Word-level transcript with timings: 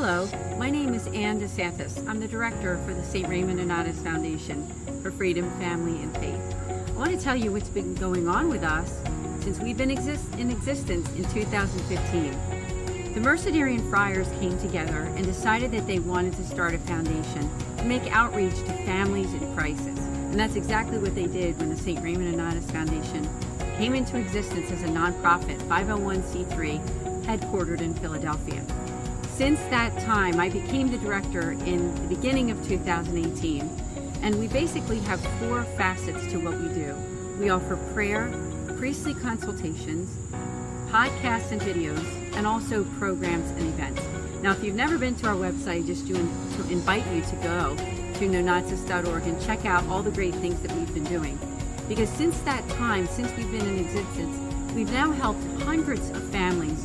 Hello, 0.00 0.28
my 0.58 0.70
name 0.70 0.94
is 0.94 1.08
Ann 1.08 1.40
DeSantis. 1.40 2.06
I'm 2.06 2.20
the 2.20 2.28
director 2.28 2.78
for 2.86 2.94
the 2.94 3.02
St. 3.02 3.28
Raymond 3.28 3.58
Nonnatus 3.58 4.00
Foundation 4.04 4.64
for 5.02 5.10
Freedom, 5.10 5.50
Family, 5.58 6.00
and 6.00 6.16
Faith. 6.18 6.54
I 6.68 6.92
want 6.92 7.10
to 7.10 7.18
tell 7.18 7.34
you 7.34 7.50
what's 7.50 7.68
been 7.68 7.96
going 7.96 8.28
on 8.28 8.48
with 8.48 8.62
us 8.62 9.02
since 9.40 9.58
we've 9.58 9.76
been 9.76 9.90
exist 9.90 10.32
in 10.36 10.52
existence 10.52 11.10
in 11.16 11.24
2015. 11.30 13.12
The 13.12 13.18
Mercedarian 13.18 13.90
Friars 13.90 14.28
came 14.38 14.56
together 14.60 15.12
and 15.16 15.26
decided 15.26 15.72
that 15.72 15.88
they 15.88 15.98
wanted 15.98 16.34
to 16.34 16.44
start 16.46 16.74
a 16.74 16.78
foundation 16.78 17.50
to 17.78 17.82
make 17.82 18.04
outreach 18.14 18.54
to 18.54 18.72
families 18.84 19.34
in 19.34 19.52
crisis. 19.56 19.98
And 19.98 20.38
that's 20.38 20.54
exactly 20.54 20.98
what 20.98 21.16
they 21.16 21.26
did 21.26 21.58
when 21.58 21.70
the 21.70 21.76
St. 21.76 22.00
Raymond 22.04 22.36
Nonnatus 22.36 22.70
Foundation 22.70 23.28
came 23.76 23.96
into 23.96 24.16
existence 24.16 24.70
as 24.70 24.84
a 24.84 24.86
nonprofit 24.86 25.58
501c3 25.62 27.24
headquartered 27.24 27.80
in 27.80 27.94
Philadelphia. 27.94 28.64
Since 29.38 29.60
that 29.70 29.96
time, 30.00 30.40
I 30.40 30.48
became 30.48 30.90
the 30.90 30.98
director 30.98 31.52
in 31.52 31.94
the 31.94 32.16
beginning 32.16 32.50
of 32.50 32.60
2018, 32.66 33.60
and 34.20 34.36
we 34.36 34.48
basically 34.48 34.98
have 34.98 35.20
four 35.38 35.62
facets 35.62 36.26
to 36.32 36.38
what 36.38 36.58
we 36.58 36.66
do. 36.74 36.96
We 37.38 37.48
offer 37.48 37.76
prayer, 37.94 38.32
priestly 38.78 39.14
consultations, 39.14 40.10
podcasts 40.88 41.52
and 41.52 41.60
videos, 41.60 42.04
and 42.34 42.48
also 42.48 42.82
programs 42.98 43.48
and 43.50 43.68
events. 43.68 44.02
Now, 44.42 44.50
if 44.50 44.64
you've 44.64 44.74
never 44.74 44.98
been 44.98 45.14
to 45.14 45.28
our 45.28 45.36
website, 45.36 45.86
just 45.86 46.08
to, 46.08 46.16
invite 46.16 47.06
you 47.14 47.22
to 47.22 47.36
go 47.36 47.76
to 47.76 48.28
nonnatus.org 48.28 49.22
and 49.22 49.40
check 49.40 49.64
out 49.64 49.86
all 49.86 50.02
the 50.02 50.10
great 50.10 50.34
things 50.34 50.60
that 50.62 50.72
we've 50.72 50.92
been 50.92 51.04
doing. 51.04 51.38
Because 51.88 52.08
since 52.08 52.36
that 52.40 52.68
time, 52.70 53.06
since 53.06 53.30
we've 53.36 53.52
been 53.52 53.68
in 53.68 53.78
existence, 53.78 54.74
we've 54.74 54.92
now 54.92 55.12
helped 55.12 55.44
hundreds 55.62 56.10
of 56.10 56.28
families 56.30 56.84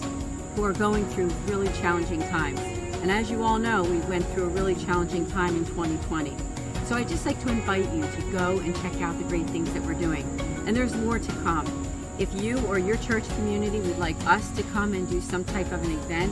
who 0.55 0.63
are 0.63 0.73
going 0.73 1.07
through 1.09 1.27
really 1.47 1.67
challenging 1.79 2.21
times. 2.29 2.59
And 3.01 3.11
as 3.11 3.29
you 3.29 3.43
all 3.43 3.57
know, 3.57 3.83
we 3.83 3.97
went 4.01 4.25
through 4.27 4.45
a 4.45 4.49
really 4.49 4.75
challenging 4.75 5.29
time 5.29 5.55
in 5.55 5.65
2020. 5.65 6.35
So 6.85 6.95
I'd 6.95 7.07
just 7.07 7.25
like 7.25 7.41
to 7.43 7.49
invite 7.49 7.91
you 7.93 8.01
to 8.03 8.31
go 8.31 8.59
and 8.59 8.75
check 8.81 9.01
out 9.01 9.17
the 9.17 9.23
great 9.25 9.47
things 9.49 9.71
that 9.73 9.81
we're 9.83 9.93
doing. 9.93 10.23
And 10.65 10.75
there's 10.75 10.95
more 10.95 11.19
to 11.19 11.31
come. 11.43 11.65
If 12.19 12.33
you 12.41 12.59
or 12.67 12.77
your 12.77 12.97
church 12.97 13.27
community 13.29 13.79
would 13.79 13.97
like 13.97 14.15
us 14.27 14.49
to 14.51 14.63
come 14.63 14.93
and 14.93 15.09
do 15.09 15.19
some 15.19 15.43
type 15.43 15.71
of 15.71 15.83
an 15.83 15.91
event 15.91 16.31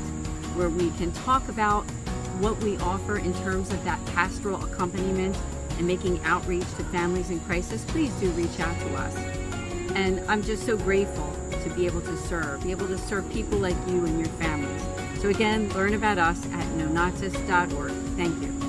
where 0.56 0.70
we 0.70 0.92
can 0.92 1.12
talk 1.12 1.48
about 1.50 1.84
what 2.40 2.58
we 2.64 2.78
offer 2.78 3.18
in 3.18 3.34
terms 3.44 3.72
of 3.72 3.84
that 3.84 4.04
pastoral 4.08 4.64
accompaniment 4.64 5.38
and 5.78 5.88
making 5.88 6.24
outreach 6.24 6.70
to 6.76 6.84
families 6.86 7.30
in 7.30 7.40
crisis, 7.42 7.84
please 7.86 8.12
do 8.16 8.30
reach 8.32 8.60
out 8.60 8.78
to 8.80 8.96
us. 8.96 9.16
And 9.96 10.20
I'm 10.30 10.44
just 10.44 10.66
so 10.66 10.78
grateful 10.78 11.31
to 11.64 11.70
be 11.76 11.86
able 11.86 12.02
to 12.02 12.18
serve, 12.18 12.64
be 12.64 12.72
able 12.72 12.88
to 12.88 12.98
serve 12.98 13.30
people 13.32 13.58
like 13.58 13.76
you 13.88 14.06
and 14.06 14.18
your 14.18 14.30
families. 14.36 14.82
So 15.22 15.30
again, 15.30 15.70
learn 15.70 15.94
about 15.94 16.18
us 16.18 16.44
at 16.48 16.66
nonnatus.org. 16.78 17.92
Thank 18.16 18.42
you. 18.42 18.61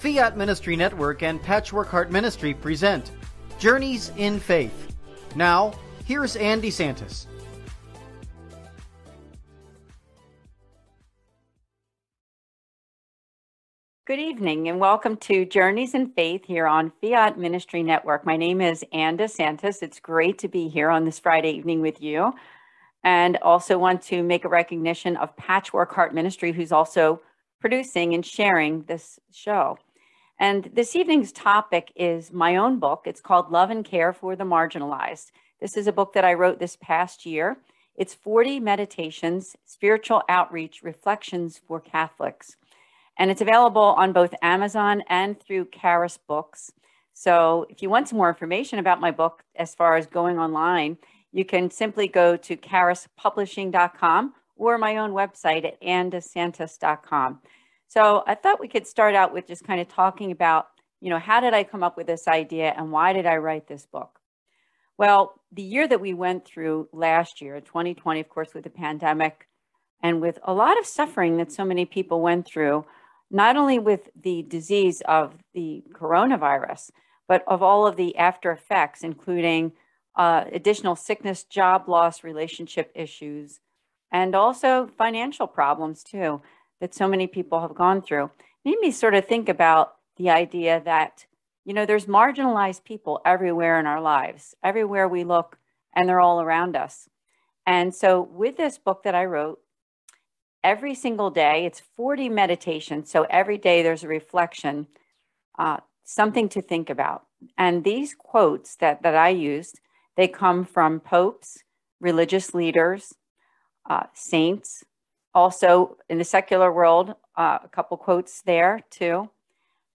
Fiat 0.00 0.34
Ministry 0.34 0.76
Network 0.76 1.22
and 1.22 1.42
Patchwork 1.42 1.88
Heart 1.88 2.10
Ministry 2.10 2.54
present 2.54 3.10
Journeys 3.58 4.10
in 4.16 4.40
Faith. 4.40 4.96
Now, 5.36 5.74
here's 6.06 6.36
Andy 6.36 6.70
DeSantis. 6.70 7.26
Good 14.06 14.18
evening 14.18 14.70
and 14.70 14.80
welcome 14.80 15.18
to 15.18 15.44
Journeys 15.44 15.92
in 15.92 16.08
Faith 16.12 16.46
here 16.46 16.66
on 16.66 16.92
Fiat 17.02 17.38
Ministry 17.38 17.82
Network. 17.82 18.24
My 18.24 18.38
name 18.38 18.62
is 18.62 18.82
Ann 18.94 19.18
DeSantis. 19.18 19.82
It's 19.82 20.00
great 20.00 20.38
to 20.38 20.48
be 20.48 20.68
here 20.68 20.88
on 20.88 21.04
this 21.04 21.18
Friday 21.18 21.50
evening 21.50 21.82
with 21.82 22.00
you. 22.00 22.32
And 23.04 23.36
also 23.42 23.76
want 23.76 24.00
to 24.04 24.22
make 24.22 24.46
a 24.46 24.48
recognition 24.48 25.18
of 25.18 25.36
Patchwork 25.36 25.92
Heart 25.92 26.14
Ministry, 26.14 26.52
who's 26.52 26.72
also 26.72 27.20
producing 27.60 28.14
and 28.14 28.24
sharing 28.24 28.84
this 28.84 29.20
show. 29.30 29.76
And 30.40 30.70
this 30.72 30.96
evening's 30.96 31.32
topic 31.32 31.92
is 31.94 32.32
my 32.32 32.56
own 32.56 32.78
book. 32.78 33.02
It's 33.04 33.20
called 33.20 33.52
Love 33.52 33.68
and 33.68 33.84
Care 33.84 34.14
for 34.14 34.34
the 34.34 34.44
Marginalized. 34.44 35.32
This 35.60 35.76
is 35.76 35.86
a 35.86 35.92
book 35.92 36.14
that 36.14 36.24
I 36.24 36.32
wrote 36.32 36.58
this 36.58 36.76
past 36.76 37.26
year. 37.26 37.58
It's 37.94 38.14
40 38.14 38.58
meditations, 38.58 39.54
spiritual 39.66 40.22
outreach, 40.30 40.82
reflections 40.82 41.60
for 41.68 41.78
Catholics. 41.78 42.56
And 43.18 43.30
it's 43.30 43.42
available 43.42 43.82
on 43.82 44.14
both 44.14 44.34
Amazon 44.40 45.02
and 45.10 45.38
through 45.38 45.68
Charis 45.78 46.16
Books. 46.16 46.72
So 47.12 47.66
if 47.68 47.82
you 47.82 47.90
want 47.90 48.08
some 48.08 48.16
more 48.16 48.30
information 48.30 48.78
about 48.78 48.98
my 48.98 49.10
book 49.10 49.44
as 49.56 49.74
far 49.74 49.96
as 49.96 50.06
going 50.06 50.38
online, 50.38 50.96
you 51.32 51.44
can 51.44 51.70
simply 51.70 52.08
go 52.08 52.38
to 52.38 52.56
charispublishing.com 52.56 54.32
or 54.56 54.78
my 54.78 54.96
own 54.96 55.10
website 55.10 55.66
at 55.66 55.78
andesantis.com. 55.82 57.40
So 57.90 58.22
I 58.24 58.36
thought 58.36 58.60
we 58.60 58.68
could 58.68 58.86
start 58.86 59.16
out 59.16 59.34
with 59.34 59.48
just 59.48 59.64
kind 59.64 59.80
of 59.80 59.88
talking 59.88 60.30
about, 60.30 60.68
you 61.00 61.10
know, 61.10 61.18
how 61.18 61.40
did 61.40 61.54
I 61.54 61.64
come 61.64 61.82
up 61.82 61.96
with 61.96 62.06
this 62.06 62.28
idea 62.28 62.72
and 62.76 62.92
why 62.92 63.12
did 63.12 63.26
I 63.26 63.38
write 63.38 63.66
this 63.66 63.84
book? 63.84 64.20
Well, 64.96 65.34
the 65.50 65.62
year 65.62 65.88
that 65.88 66.00
we 66.00 66.14
went 66.14 66.44
through 66.44 66.88
last 66.92 67.40
year, 67.40 67.60
2020, 67.60 68.20
of 68.20 68.28
course, 68.28 68.54
with 68.54 68.62
the 68.62 68.70
pandemic 68.70 69.48
and 70.04 70.20
with 70.20 70.38
a 70.44 70.54
lot 70.54 70.78
of 70.78 70.86
suffering 70.86 71.38
that 71.38 71.50
so 71.50 71.64
many 71.64 71.84
people 71.84 72.20
went 72.20 72.46
through, 72.46 72.84
not 73.28 73.56
only 73.56 73.80
with 73.80 74.08
the 74.14 74.42
disease 74.42 75.02
of 75.08 75.34
the 75.52 75.82
coronavirus, 75.92 76.92
but 77.26 77.42
of 77.48 77.60
all 77.60 77.88
of 77.88 77.96
the 77.96 78.16
after 78.16 78.52
effects, 78.52 79.02
including 79.02 79.72
uh, 80.14 80.44
additional 80.52 80.94
sickness, 80.94 81.42
job 81.42 81.88
loss, 81.88 82.22
relationship 82.22 82.92
issues, 82.94 83.58
and 84.12 84.36
also 84.36 84.88
financial 84.96 85.48
problems 85.48 86.04
too 86.04 86.40
that 86.80 86.94
so 86.94 87.06
many 87.06 87.26
people 87.26 87.60
have 87.60 87.74
gone 87.74 88.02
through 88.02 88.30
made 88.64 88.78
me 88.80 88.90
sort 88.90 89.14
of 89.14 89.26
think 89.26 89.48
about 89.48 89.96
the 90.16 90.30
idea 90.30 90.82
that, 90.84 91.26
you 91.64 91.72
know, 91.72 91.86
there's 91.86 92.06
marginalized 92.06 92.84
people 92.84 93.20
everywhere 93.24 93.78
in 93.78 93.86
our 93.86 94.00
lives, 94.00 94.54
everywhere 94.62 95.08
we 95.08 95.24
look, 95.24 95.58
and 95.94 96.08
they're 96.08 96.20
all 96.20 96.40
around 96.40 96.76
us. 96.76 97.08
And 97.66 97.94
so, 97.94 98.20
with 98.20 98.56
this 98.56 98.78
book 98.78 99.02
that 99.04 99.14
I 99.14 99.24
wrote, 99.24 99.60
every 100.64 100.94
single 100.94 101.30
day, 101.30 101.64
it's 101.66 101.80
40 101.80 102.28
meditations. 102.28 103.10
So, 103.10 103.26
every 103.30 103.58
day 103.58 103.82
there's 103.82 104.04
a 104.04 104.08
reflection, 104.08 104.86
uh, 105.58 105.78
something 106.04 106.48
to 106.50 106.62
think 106.62 106.90
about. 106.90 107.26
And 107.56 107.84
these 107.84 108.14
quotes 108.14 108.76
that, 108.76 109.02
that 109.02 109.14
I 109.14 109.28
used, 109.30 109.80
they 110.16 110.28
come 110.28 110.64
from 110.64 111.00
popes, 111.00 111.62
religious 112.00 112.54
leaders, 112.54 113.14
uh, 113.88 114.04
saints, 114.14 114.84
also 115.34 115.96
in 116.08 116.18
the 116.18 116.24
secular 116.24 116.72
world, 116.72 117.14
uh, 117.36 117.58
a 117.62 117.68
couple 117.68 117.96
quotes 117.96 118.42
there 118.42 118.80
too, 118.90 119.30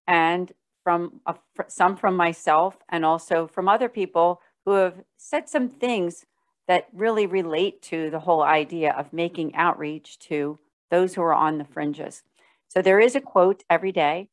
and 0.07 0.51
from 0.83 1.19
uh, 1.25 1.33
some 1.67 1.97
from 1.97 2.15
myself 2.15 2.77
and 2.89 3.03
also 3.03 3.47
from 3.47 3.67
other 3.67 3.89
people 3.89 4.41
who 4.65 4.71
have 4.71 4.95
said 5.17 5.49
some 5.49 5.69
things 5.69 6.25
that 6.67 6.87
really 6.93 7.25
relate 7.25 7.81
to 7.81 8.09
the 8.09 8.19
whole 8.19 8.41
idea 8.41 8.91
of 8.93 9.13
making 9.13 9.55
outreach 9.55 10.17
to 10.19 10.57
those 10.89 11.13
who 11.13 11.21
are 11.21 11.33
on 11.33 11.57
the 11.57 11.65
fringes. 11.65 12.23
So 12.67 12.81
there 12.81 12.99
is 12.99 13.15
a 13.15 13.21
quote 13.21 13.63
every 13.69 13.91
day. 13.91 14.29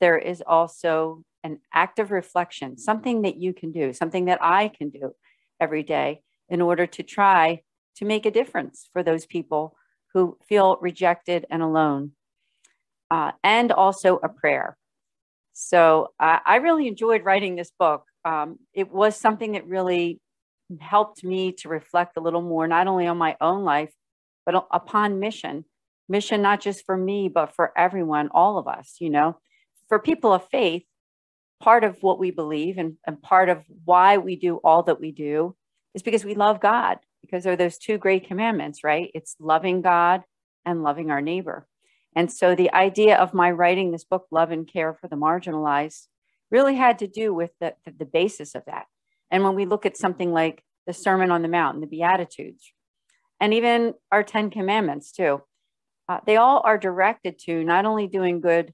There 0.00 0.18
is 0.18 0.42
also 0.46 1.24
an 1.44 1.60
active 1.72 2.10
reflection, 2.10 2.76
something 2.76 3.22
that 3.22 3.36
you 3.36 3.52
can 3.52 3.70
do, 3.70 3.92
something 3.92 4.24
that 4.26 4.38
I 4.42 4.68
can 4.68 4.90
do 4.90 5.14
every 5.60 5.82
day 5.82 6.22
in 6.48 6.60
order 6.60 6.86
to 6.86 7.02
try 7.02 7.62
to 7.96 8.04
make 8.04 8.26
a 8.26 8.30
difference 8.30 8.88
for 8.92 9.02
those 9.02 9.26
people 9.26 9.75
who 10.16 10.38
feel 10.48 10.78
rejected 10.80 11.44
and 11.50 11.62
alone, 11.62 12.12
uh, 13.10 13.32
and 13.44 13.70
also 13.70 14.18
a 14.22 14.30
prayer. 14.30 14.78
So 15.52 16.08
I 16.18 16.56
really 16.56 16.88
enjoyed 16.88 17.22
writing 17.22 17.54
this 17.54 17.70
book. 17.78 18.04
Um, 18.24 18.58
it 18.72 18.90
was 18.90 19.14
something 19.14 19.52
that 19.52 19.66
really 19.66 20.22
helped 20.80 21.22
me 21.22 21.52
to 21.58 21.68
reflect 21.68 22.16
a 22.16 22.22
little 22.22 22.40
more, 22.40 22.66
not 22.66 22.86
only 22.86 23.06
on 23.06 23.18
my 23.18 23.36
own 23.42 23.62
life, 23.64 23.92
but 24.46 24.66
upon 24.70 25.20
mission. 25.20 25.66
Mission, 26.08 26.40
not 26.40 26.62
just 26.62 26.86
for 26.86 26.96
me, 26.96 27.28
but 27.28 27.54
for 27.54 27.72
everyone, 27.76 28.30
all 28.32 28.56
of 28.56 28.66
us, 28.66 28.96
you 28.98 29.10
know. 29.10 29.36
For 29.90 29.98
people 29.98 30.32
of 30.32 30.48
faith, 30.48 30.84
part 31.60 31.84
of 31.84 32.02
what 32.02 32.18
we 32.18 32.30
believe 32.30 32.78
and, 32.78 32.96
and 33.06 33.20
part 33.20 33.50
of 33.50 33.64
why 33.84 34.16
we 34.16 34.36
do 34.36 34.56
all 34.64 34.82
that 34.84 34.98
we 34.98 35.12
do 35.12 35.54
is 35.94 36.02
because 36.02 36.24
we 36.24 36.34
love 36.34 36.58
God, 36.58 37.00
because 37.26 37.44
there 37.44 37.52
are 37.52 37.56
those 37.56 37.78
two 37.78 37.98
great 37.98 38.26
commandments, 38.26 38.84
right? 38.84 39.10
It's 39.14 39.36
loving 39.40 39.82
God 39.82 40.22
and 40.64 40.82
loving 40.82 41.10
our 41.10 41.20
neighbor. 41.20 41.66
And 42.14 42.32
so 42.32 42.54
the 42.54 42.72
idea 42.72 43.16
of 43.16 43.34
my 43.34 43.50
writing 43.50 43.90
this 43.90 44.04
book, 44.04 44.26
Love 44.30 44.50
and 44.50 44.66
Care 44.66 44.94
for 44.94 45.08
the 45.08 45.16
Marginalized, 45.16 46.06
really 46.50 46.76
had 46.76 46.98
to 47.00 47.06
do 47.06 47.34
with 47.34 47.50
the, 47.60 47.74
the, 47.84 47.92
the 47.98 48.04
basis 48.04 48.54
of 48.54 48.64
that. 48.66 48.86
And 49.30 49.44
when 49.44 49.54
we 49.54 49.66
look 49.66 49.84
at 49.84 49.96
something 49.96 50.32
like 50.32 50.62
the 50.86 50.92
Sermon 50.92 51.30
on 51.30 51.42
the 51.42 51.48
Mount, 51.48 51.74
and 51.74 51.82
the 51.82 51.88
Beatitudes, 51.88 52.72
and 53.40 53.52
even 53.52 53.94
our 54.10 54.22
Ten 54.22 54.50
Commandments, 54.50 55.12
too, 55.12 55.42
uh, 56.08 56.20
they 56.24 56.36
all 56.36 56.62
are 56.64 56.78
directed 56.78 57.38
to 57.40 57.64
not 57.64 57.84
only 57.84 58.06
doing 58.06 58.40
good 58.40 58.72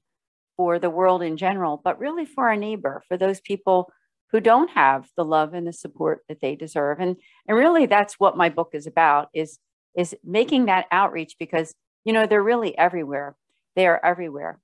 for 0.55 0.77
the 0.77 0.89
world 0.89 1.23
in 1.23 1.35
general, 1.35 1.81
but 1.83 1.99
really 1.99 2.25
for 2.25 2.47
our 2.47 2.55
neighbor, 2.55 3.03
for 3.07 3.17
those 3.17 3.41
people 3.41 3.91
who 4.33 4.41
don't 4.41 4.71
have 4.71 5.07
the 5.15 5.23
love 5.23 5.53
and 5.53 5.65
the 5.65 5.71
support 5.71 6.23
that 6.27 6.41
they 6.41 6.55
deserve. 6.55 6.99
And, 6.99 7.15
and 7.47 7.57
really 7.57 7.85
that's 7.85 8.19
what 8.19 8.35
my 8.35 8.49
book 8.49 8.71
is 8.73 8.87
about 8.87 9.29
is, 9.33 9.59
is 9.95 10.13
making 10.25 10.65
that 10.65 10.87
outreach 10.91 11.35
because 11.39 11.73
you 12.05 12.13
know, 12.13 12.25
they're 12.25 12.43
really 12.43 12.77
everywhere. 12.77 13.35
They 13.75 13.87
are 13.87 13.99
everywhere. 14.03 14.59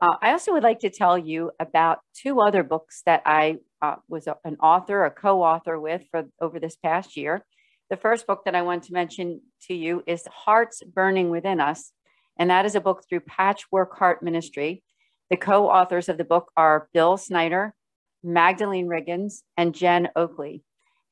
Uh, 0.00 0.16
I 0.20 0.32
also 0.32 0.52
would 0.52 0.64
like 0.64 0.80
to 0.80 0.90
tell 0.90 1.16
you 1.16 1.52
about 1.60 2.00
two 2.14 2.40
other 2.40 2.62
books 2.62 3.02
that 3.06 3.22
I 3.24 3.58
uh, 3.80 3.96
was 4.08 4.26
a, 4.26 4.36
an 4.44 4.56
author, 4.60 5.04
a 5.04 5.10
co-author 5.10 5.78
with 5.78 6.02
for 6.10 6.24
over 6.40 6.58
this 6.58 6.76
past 6.76 7.16
year. 7.16 7.44
The 7.88 7.96
first 7.96 8.26
book 8.26 8.44
that 8.44 8.54
I 8.54 8.62
want 8.62 8.84
to 8.84 8.92
mention 8.92 9.42
to 9.68 9.74
you 9.74 10.02
is 10.06 10.26
Hearts 10.26 10.82
Burning 10.82 11.30
Within 11.30 11.60
Us, 11.60 11.92
and 12.36 12.50
that 12.50 12.64
is 12.64 12.74
a 12.74 12.80
book 12.80 13.04
through 13.08 13.20
Patchwork 13.20 13.96
Heart 13.96 14.22
Ministry. 14.22 14.82
The 15.30 15.36
co-authors 15.36 16.08
of 16.08 16.18
the 16.18 16.24
book 16.24 16.50
are 16.56 16.88
Bill 16.92 17.16
Snyder, 17.16 17.74
Magdalene 18.22 18.86
Riggins, 18.86 19.42
and 19.56 19.74
Jen 19.74 20.08
Oakley. 20.16 20.62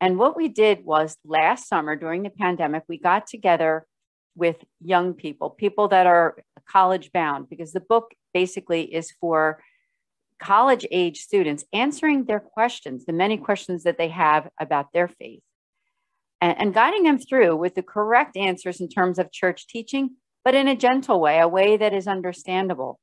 And 0.01 0.19
what 0.19 0.37
we 0.37 0.49
did 0.49 0.85
was 0.85 1.17
last 1.25 1.69
summer 1.69 1.97
during 1.97 2.23
the 2.23 2.31
pandemic, 2.31 2.85
we 2.89 2.99
got 2.99 3.27
together 3.27 3.87
with 4.37 4.57
young 4.81 5.15
people, 5.15 5.51
people 5.51 5.89
that 5.89 6.07
are 6.07 6.37
college 6.67 7.13
bound, 7.13 7.49
because 7.51 7.73
the 7.73 7.81
book 7.81 8.15
basically 8.33 8.83
is 8.83 9.13
for 9.21 9.63
college 10.39 10.87
age 10.91 11.21
students 11.21 11.65
answering 11.73 12.25
their 12.25 12.41
questions, 12.41 13.05
the 13.05 13.13
many 13.13 13.37
questions 13.37 13.83
that 13.83 13.99
they 13.99 14.09
have 14.09 14.49
about 14.59 14.93
their 14.93 15.09
faith, 15.09 15.43
and, 16.41 16.59
and, 16.59 16.75
guiding 16.75 17.03
them 17.03 17.19
through 17.19 17.55
with 17.57 17.75
the 17.75 17.83
correct 17.83 18.37
answers 18.37 18.81
in 18.81 18.89
terms 18.89 19.19
of 19.19 19.31
church 19.31 19.67
teaching, 19.67 20.17
but 20.43 20.55
in 20.55 20.67
a 20.67 20.77
gentle 20.77 21.21
way, 21.21 21.39
a 21.39 21.47
way 21.47 21.77
that 21.77 21.93
is 21.93 22.07
understandable. 22.07 22.99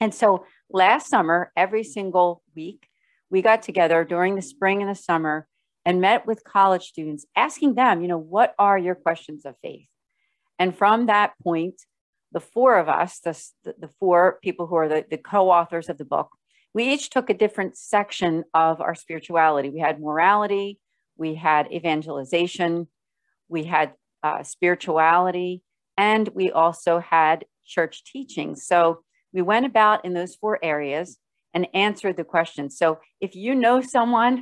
And 0.00 0.12
so 0.12 0.44
last 0.68 1.08
summer, 1.08 1.52
every 1.56 1.84
single 1.84 2.42
week, 2.56 2.88
we 3.30 3.42
got 3.42 3.62
together 3.62 4.04
during 4.04 4.34
the 4.34 4.42
spring 4.42 4.82
and 4.82 4.90
the 4.90 4.94
summer 4.94 5.46
and 5.84 6.00
met 6.00 6.26
with 6.26 6.44
college 6.44 6.84
students, 6.84 7.26
asking 7.36 7.74
them, 7.74 8.02
you 8.02 8.08
know, 8.08 8.18
what 8.18 8.54
are 8.58 8.78
your 8.78 8.94
questions 8.94 9.44
of 9.44 9.54
faith? 9.62 9.86
And 10.58 10.76
from 10.76 11.06
that 11.06 11.34
point, 11.42 11.80
the 12.32 12.40
four 12.40 12.76
of 12.78 12.88
us, 12.88 13.20
the, 13.20 13.32
the 13.78 13.90
four 14.00 14.38
people 14.42 14.66
who 14.66 14.76
are 14.76 14.88
the, 14.88 15.04
the 15.08 15.16
co 15.16 15.50
authors 15.50 15.88
of 15.88 15.98
the 15.98 16.04
book, 16.04 16.30
we 16.74 16.92
each 16.92 17.10
took 17.10 17.30
a 17.30 17.34
different 17.34 17.76
section 17.76 18.44
of 18.52 18.80
our 18.80 18.94
spirituality. 18.94 19.70
We 19.70 19.80
had 19.80 20.00
morality, 20.00 20.78
we 21.16 21.34
had 21.34 21.72
evangelization, 21.72 22.88
we 23.48 23.64
had 23.64 23.92
uh, 24.22 24.42
spirituality, 24.42 25.62
and 25.96 26.28
we 26.28 26.50
also 26.50 26.98
had 26.98 27.44
church 27.64 28.04
teaching. 28.04 28.56
So 28.56 29.00
we 29.32 29.42
went 29.42 29.66
about 29.66 30.04
in 30.04 30.14
those 30.14 30.34
four 30.34 30.58
areas 30.62 31.18
and 31.56 31.66
answer 31.74 32.12
the 32.12 32.28
questions. 32.34 32.78
So 32.78 32.98
if 33.20 33.34
you 33.34 33.54
know 33.54 33.80
someone, 33.80 34.34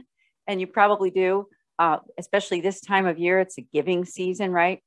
and 0.46 0.60
you 0.60 0.66
probably 0.66 1.10
do, 1.10 1.46
uh, 1.78 1.98
especially 2.18 2.60
this 2.60 2.80
time 2.80 3.06
of 3.06 3.18
year, 3.18 3.40
it's 3.40 3.56
a 3.56 3.62
giving 3.76 4.04
season, 4.04 4.50
right? 4.52 4.80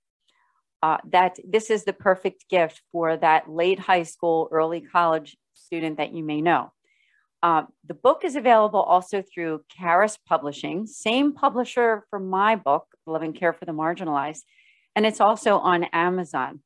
uh, 0.83 0.97
that 1.09 1.37
this 1.47 1.69
is 1.69 1.83
the 1.83 1.93
perfect 1.93 2.45
gift 2.49 2.81
for 2.91 3.17
that 3.17 3.49
late 3.49 3.79
high 3.79 4.03
school, 4.03 4.47
early 4.51 4.81
college 4.81 5.37
student 5.53 5.97
that 5.97 6.13
you 6.13 6.23
may 6.23 6.41
know. 6.41 6.71
Uh, 7.41 7.63
the 7.85 7.93
book 7.93 8.23
is 8.23 8.35
available 8.35 8.81
also 8.81 9.21
through 9.21 9.63
Charis 9.69 10.17
Publishing, 10.27 10.87
same 10.87 11.33
publisher 11.33 12.05
for 12.09 12.19
my 12.19 12.55
book, 12.55 12.85
Love 13.05 13.21
and 13.21 13.35
Care 13.35 13.53
for 13.53 13.65
the 13.65 13.71
Marginalized, 13.71 14.41
and 14.95 15.05
it's 15.05 15.21
also 15.21 15.57
on 15.57 15.83
Amazon. 15.85 16.61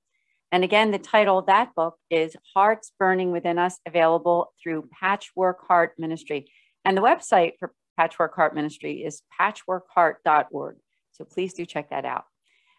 And 0.51 0.65
again, 0.65 0.91
the 0.91 0.99
title 0.99 1.39
of 1.39 1.45
that 1.45 1.73
book 1.75 1.95
is 2.09 2.35
Hearts 2.53 2.91
Burning 2.99 3.31
Within 3.31 3.57
Us, 3.57 3.79
available 3.85 4.53
through 4.61 4.89
Patchwork 4.91 5.65
Heart 5.65 5.93
Ministry. 5.97 6.51
And 6.83 6.97
the 6.97 7.01
website 7.01 7.53
for 7.57 7.73
Patchwork 7.97 8.35
Heart 8.35 8.53
Ministry 8.53 9.03
is 9.03 9.21
patchworkheart.org. 9.39 10.75
So 11.13 11.23
please 11.23 11.53
do 11.53 11.65
check 11.65 11.89
that 11.91 12.03
out. 12.03 12.25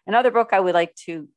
Another 0.05 0.29
book 0.29 0.49
I 0.51 0.59
would 0.59 0.75
like 0.75 0.93
to 1.05 1.27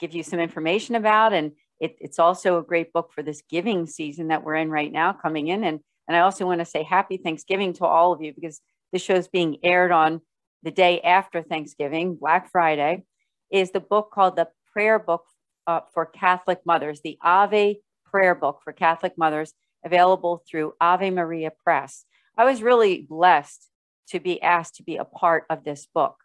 give 0.00 0.14
you 0.14 0.22
some 0.22 0.38
information 0.38 0.94
about, 0.94 1.34
and 1.34 1.52
it, 1.80 1.96
it's 2.00 2.18
also 2.18 2.58
a 2.58 2.62
great 2.62 2.92
book 2.92 3.12
for 3.12 3.22
this 3.22 3.42
giving 3.50 3.86
season 3.86 4.28
that 4.28 4.42
we're 4.42 4.54
in 4.54 4.70
right 4.70 4.92
now 4.92 5.12
coming 5.12 5.48
in. 5.48 5.64
And, 5.64 5.80
and 6.08 6.16
I 6.16 6.20
also 6.20 6.46
want 6.46 6.60
to 6.60 6.64
say 6.64 6.82
happy 6.82 7.18
Thanksgiving 7.18 7.74
to 7.74 7.84
all 7.84 8.12
of 8.12 8.22
you 8.22 8.32
because 8.32 8.60
this 8.92 9.02
show 9.02 9.16
is 9.16 9.28
being 9.28 9.58
aired 9.62 9.92
on 9.92 10.22
the 10.62 10.70
day 10.70 11.00
after 11.02 11.42
Thanksgiving, 11.42 12.16
Black 12.16 12.50
Friday, 12.50 13.04
is 13.50 13.70
the 13.70 13.80
book 13.80 14.10
called 14.12 14.36
The 14.36 14.48
Prayer 14.72 14.98
Book 14.98 15.24
uh, 15.66 15.80
for 15.92 16.06
Catholic 16.06 16.60
Mothers, 16.66 17.00
the 17.02 17.18
Ave 17.22 17.80
Prayer 18.04 18.34
Book 18.34 18.60
for 18.62 18.72
Catholic 18.72 19.14
Mothers, 19.16 19.52
available 19.84 20.42
through 20.48 20.74
Ave 20.80 21.10
Maria 21.10 21.50
Press. 21.50 22.04
I 22.36 22.44
was 22.44 22.62
really 22.62 23.06
blessed 23.08 23.68
to 24.08 24.20
be 24.20 24.42
asked 24.42 24.76
to 24.76 24.82
be 24.82 24.96
a 24.96 25.04
part 25.04 25.44
of 25.50 25.64
this 25.64 25.86
book 25.92 26.16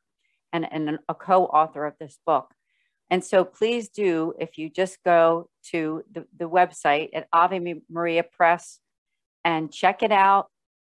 and, 0.52 0.68
and 0.72 1.00
a 1.08 1.16
co-author 1.16 1.86
of 1.86 1.94
this 2.00 2.18
book. 2.26 2.54
And 3.10 3.24
so 3.24 3.44
please 3.44 3.90
do, 3.90 4.34
if 4.40 4.58
you 4.58 4.70
just 4.70 5.04
go 5.04 5.50
to 5.72 6.04
the, 6.12 6.26
the 6.38 6.50
website 6.50 7.10
at 7.14 7.28
Ave 7.34 7.82
Maria 7.90 8.24
Press 8.24 8.80
and 9.44 9.72
check 9.72 10.04
it 10.04 10.12
out. 10.12 10.48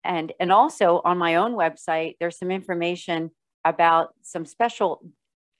And, 0.04 0.34
and 0.40 0.52
also 0.52 1.02
on 1.06 1.18
my 1.18 1.36
own 1.36 1.54
website, 1.54 2.16
there's 2.20 2.38
some 2.38 2.52
information 2.52 3.32
about 3.64 4.14
some 4.24 4.46
special, 4.46 5.06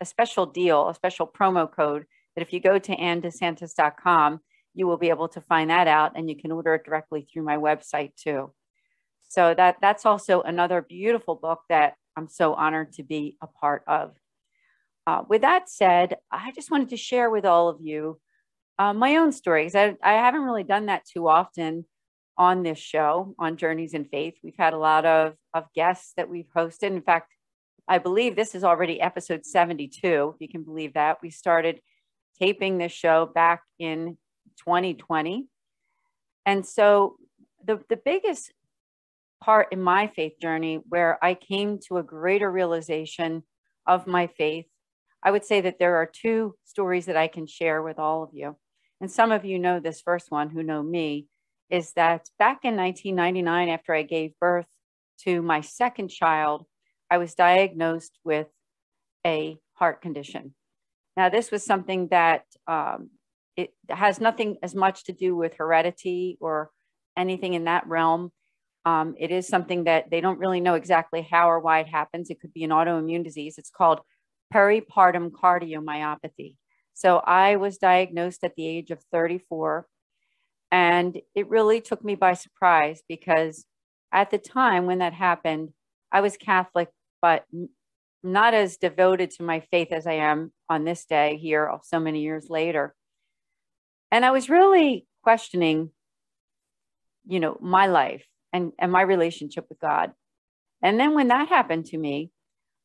a 0.02 0.06
special 0.06 0.46
deal, 0.46 0.90
a 0.90 0.96
special 0.96 1.28
promo 1.28 1.72
code 1.72 2.06
that 2.36 2.42
if 2.42 2.54
you 2.54 2.60
go 2.60 2.80
to 2.80 2.96
andesantis.com, 2.96 4.40
you 4.74 4.88
will 4.88 4.98
be 4.98 5.10
able 5.10 5.28
to 5.30 5.42
find 5.42 5.70
that 5.70 5.88
out 5.88 6.14
and 6.16 6.30
you 6.30 6.36
can 6.36 6.52
order 6.52 6.76
it 6.76 6.86
directly 6.86 7.28
through 7.32 7.44
my 7.44 7.58
website 7.58 8.16
too. 8.16 8.54
So 9.28 9.54
that 9.54 9.78
that's 9.82 10.06
also 10.06 10.42
another 10.42 10.82
beautiful 10.82 11.36
book 11.36 11.62
that 11.70 11.96
I'm 12.18 12.28
so 12.28 12.54
honored 12.54 12.94
to 12.94 13.04
be 13.04 13.38
a 13.42 13.48
part 13.48 13.84
of. 13.88 14.16
Uh, 15.08 15.24
with 15.28 15.42
that 15.42 15.70
said, 15.70 16.18
I 16.32 16.52
just 16.52 16.72
wanted 16.72 16.90
to 16.90 16.98
share 16.98 17.30
with 17.30 17.46
all 17.46 17.70
of 17.70 17.82
you 17.82 18.20
uh, 18.78 18.94
my 18.94 19.18
own 19.18 19.32
stories. 19.32 19.76
I, 19.76 19.96
I 20.04 20.14
haven't 20.14 20.42
really 20.42 20.64
done 20.64 20.88
that 20.88 21.06
too 21.06 21.28
often 21.28 21.86
on 22.38 22.64
this 22.64 22.80
show 22.80 23.36
on 23.38 23.58
Journeys 23.58 23.94
in 23.94 24.06
Faith. 24.06 24.36
We've 24.44 24.56
had 24.58 24.74
a 24.74 24.78
lot 24.78 25.06
of, 25.06 25.36
of 25.54 25.66
guests 25.76 26.14
that 26.18 26.30
we've 26.30 26.50
hosted. 26.56 26.88
In 26.88 27.02
fact, 27.02 27.34
I 27.88 27.98
believe 27.98 28.36
this 28.36 28.56
is 28.56 28.64
already 28.64 29.02
episode 29.02 29.46
72, 29.46 30.34
if 30.34 30.42
you 30.42 30.48
can 30.48 30.64
believe 30.64 30.94
that. 30.94 31.18
We 31.22 31.30
started 31.30 31.82
taping 32.42 32.78
this 32.78 32.92
show 32.92 33.26
back 33.26 33.62
in 33.78 34.18
2020. 34.66 35.48
And 36.46 36.66
so 36.66 37.18
the, 37.64 37.80
the 37.90 37.98
biggest 38.04 38.52
part 39.44 39.68
in 39.72 39.82
my 39.82 40.08
faith 40.08 40.34
journey 40.42 40.80
where 40.90 41.24
I 41.24 41.36
came 41.36 41.80
to 41.88 41.98
a 41.98 42.04
greater 42.04 42.52
realization 42.52 43.44
of 43.86 44.08
my 44.08 44.28
faith. 44.28 44.66
I 45.24 45.32
would 45.32 45.46
say 45.46 45.62
that 45.62 45.78
there 45.78 45.98
are 45.98 46.10
two 46.12 46.56
stories 46.66 47.06
that 47.06 47.18
I 47.18 47.28
can 47.28 47.46
share 47.46 47.84
with 47.84 48.00
all 48.00 48.24
of 48.24 48.30
you. 48.34 48.56
And 49.00 49.12
some 49.12 49.32
of 49.32 49.46
you 49.46 49.60
know 49.60 49.80
this 49.80 50.02
first 50.02 50.32
one 50.32 50.50
who 50.50 50.64
know 50.64 50.82
me 50.82 51.28
is 51.70 51.94
that 51.94 52.28
back 52.40 52.60
in 52.64 52.76
1999, 52.76 53.70
after 53.70 53.94
I 53.94 54.04
gave 54.04 54.32
birth 54.40 54.68
to 55.26 55.42
my 55.42 55.62
second 55.62 56.10
child, 56.10 56.66
I 57.10 57.18
was 57.18 57.36
diagnosed 57.36 58.18
with 58.24 58.48
a 59.26 59.58
heart 59.74 60.02
condition. 60.02 60.56
Now, 61.18 61.30
this 61.30 61.52
was 61.52 61.66
something 61.66 62.08
that 62.10 62.46
um, 62.68 63.10
it 63.58 63.74
has 63.90 64.20
nothing 64.20 64.58
as 64.64 64.74
much 64.74 65.06
to 65.06 65.14
do 65.14 65.36
with 65.36 65.56
heredity 65.56 66.38
or 66.40 66.72
anything 67.18 67.54
in 67.54 67.66
that 67.66 67.88
realm. 67.88 68.32
Um, 68.86 69.16
it 69.20 69.32
is 69.32 69.48
something 69.48 69.84
that 69.84 70.10
they 70.10 70.22
don't 70.22 70.40
really 70.40 70.62
know 70.62 70.76
exactly 70.76 71.22
how 71.22 71.50
or 71.50 71.60
why 71.60 71.80
it 71.80 71.88
happens. 71.88 72.30
It 72.30 72.40
could 72.40 72.54
be 72.54 72.64
an 72.64 72.72
autoimmune 72.72 73.24
disease. 73.24 73.58
It's 73.58 73.70
called 73.70 74.02
peripartum 74.54 75.32
cardiomyopathy. 75.32 76.56
So 76.94 77.18
I 77.18 77.58
was 77.58 77.78
diagnosed 77.78 78.44
at 78.44 78.56
the 78.56 78.68
age 78.68 78.92
of 78.92 79.04
34, 79.12 79.88
and 80.72 81.20
it 81.36 81.50
really 81.50 81.82
took 81.82 82.04
me 82.04 82.16
by 82.16 82.34
surprise 82.34 83.02
because 83.08 83.66
at 84.12 84.32
the 84.32 84.38
time 84.38 84.86
when 84.86 85.00
that 85.00 85.14
happened, 85.14 85.70
I 86.12 86.22
was 86.22 86.36
Catholic, 86.38 86.90
but 87.22 87.46
not 88.24 88.54
as 88.54 88.78
devoted 88.78 89.32
to 89.32 89.44
my 89.44 89.62
faith 89.72 89.92
as 89.92 90.06
I 90.06 90.14
am 90.14 90.52
on 90.70 90.84
this 90.84 91.06
day 91.06 91.38
here, 91.38 91.72
so 91.84 92.00
many 92.00 92.22
years 92.22 92.48
later. 92.50 92.94
And 94.12 94.26
I 94.26 94.32
was 94.32 94.50
really 94.50 95.08
questioning, 95.24 95.92
you 97.26 97.40
know, 97.40 97.58
my 97.62 97.88
life 97.88 98.26
and, 98.54 98.74
and 98.78 98.92
my 98.92 99.02
relationship 99.02 99.66
with 99.70 99.80
God. 99.80 100.12
And 100.84 101.00
then 101.00 101.14
when 101.14 101.30
that 101.30 101.50
happened 101.50 101.86
to 101.88 101.98
me, 101.98 102.32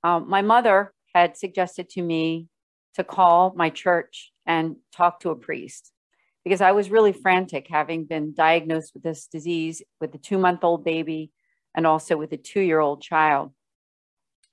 um, 0.04 0.28
my 0.28 0.42
mother 0.42 0.92
had 1.14 1.36
suggested 1.36 1.88
to 1.90 2.02
me 2.02 2.48
to 2.94 3.04
call 3.04 3.52
my 3.56 3.70
church 3.70 4.32
and 4.46 4.76
talk 4.92 5.20
to 5.20 5.30
a 5.30 5.36
priest 5.36 5.92
because 6.44 6.60
I 6.60 6.72
was 6.72 6.90
really 6.90 7.12
frantic 7.12 7.66
having 7.68 8.04
been 8.04 8.32
diagnosed 8.32 8.92
with 8.94 9.02
this 9.02 9.26
disease 9.26 9.82
with 10.00 10.14
a 10.14 10.18
two 10.18 10.38
month 10.38 10.62
old 10.62 10.84
baby 10.84 11.32
and 11.74 11.86
also 11.86 12.16
with 12.16 12.32
a 12.32 12.36
two 12.36 12.60
year 12.60 12.78
old 12.78 13.02
child. 13.02 13.52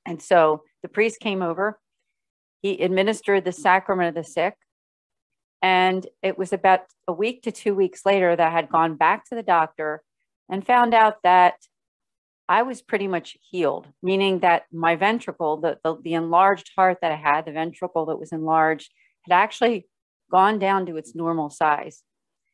And 0.06 0.22
so 0.22 0.64
the 0.84 0.90
priest 0.90 1.20
came 1.20 1.42
over, 1.42 1.80
he 2.62 2.82
administered 2.82 3.44
the 3.44 3.52
sacrament 3.52 4.10
of 4.10 4.24
the 4.24 4.30
sick. 4.30 4.56
And 5.62 6.06
it 6.22 6.38
was 6.38 6.54
about 6.54 6.82
a 7.08 7.14
week 7.14 7.44
to 7.44 7.52
two 7.52 7.74
weeks 7.74 8.06
later 8.06 8.36
that 8.36 8.48
I 8.48 8.52
had 8.52 8.70
gone 8.70 8.96
back 8.96 9.26
to 9.30 9.36
the 9.36 9.44
doctor 9.44 10.04
and 10.50 10.66
found 10.66 10.94
out 10.94 11.24
that 11.24 11.56
I 12.50 12.64
was 12.64 12.82
pretty 12.82 13.08
much 13.08 13.38
healed, 13.50 13.88
meaning 14.02 14.40
that 14.40 14.64
my 14.72 14.96
ventricle, 14.96 15.58
the, 15.58 15.80
the, 15.84 15.98
the, 16.04 16.14
enlarged 16.14 16.72
heart 16.76 16.98
that 17.02 17.12
I 17.12 17.16
had, 17.16 17.46
the 17.46 17.54
ventricle 17.54 18.06
that 18.08 18.20
was 18.20 18.34
enlarged, 18.34 18.92
had 19.22 19.34
actually 19.34 19.88
gone 20.30 20.60
down 20.60 20.86
to 20.88 20.98
its 20.98 21.16
normal 21.16 21.50
size. 21.50 22.04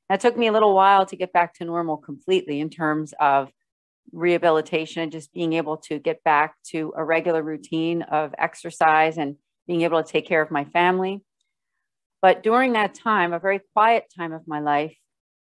That 0.08 0.20
took 0.20 0.38
me 0.38 0.48
a 0.48 0.52
little 0.52 0.76
while 0.76 1.06
to 1.08 1.16
get 1.16 1.34
back 1.34 1.56
to 1.56 1.66
normal 1.66 1.98
completely 1.98 2.60
in 2.60 2.70
terms 2.70 3.14
of 3.20 3.52
rehabilitation 4.12 5.04
and 5.04 5.12
just 5.12 5.34
being 5.34 5.54
able 5.54 5.78
to 5.78 6.00
get 6.00 6.24
back 6.24 6.56
to 6.72 6.94
a 6.96 7.04
regular 7.04 7.44
routine 7.44 8.02
of 8.04 8.34
exercise 8.38 9.18
and 9.18 9.36
being 9.68 9.82
able 9.82 10.02
to 10.02 10.12
take 10.12 10.28
care 10.28 10.42
of 10.42 10.52
my 10.52 10.66
family. 10.66 11.24
But 12.22 12.44
during 12.44 12.74
that 12.74 12.96
time, 12.96 13.34
a 13.34 13.40
very 13.40 13.62
quiet 13.74 14.06
time 14.18 14.34
of 14.34 14.48
my 14.48 14.60
life, 14.60 14.96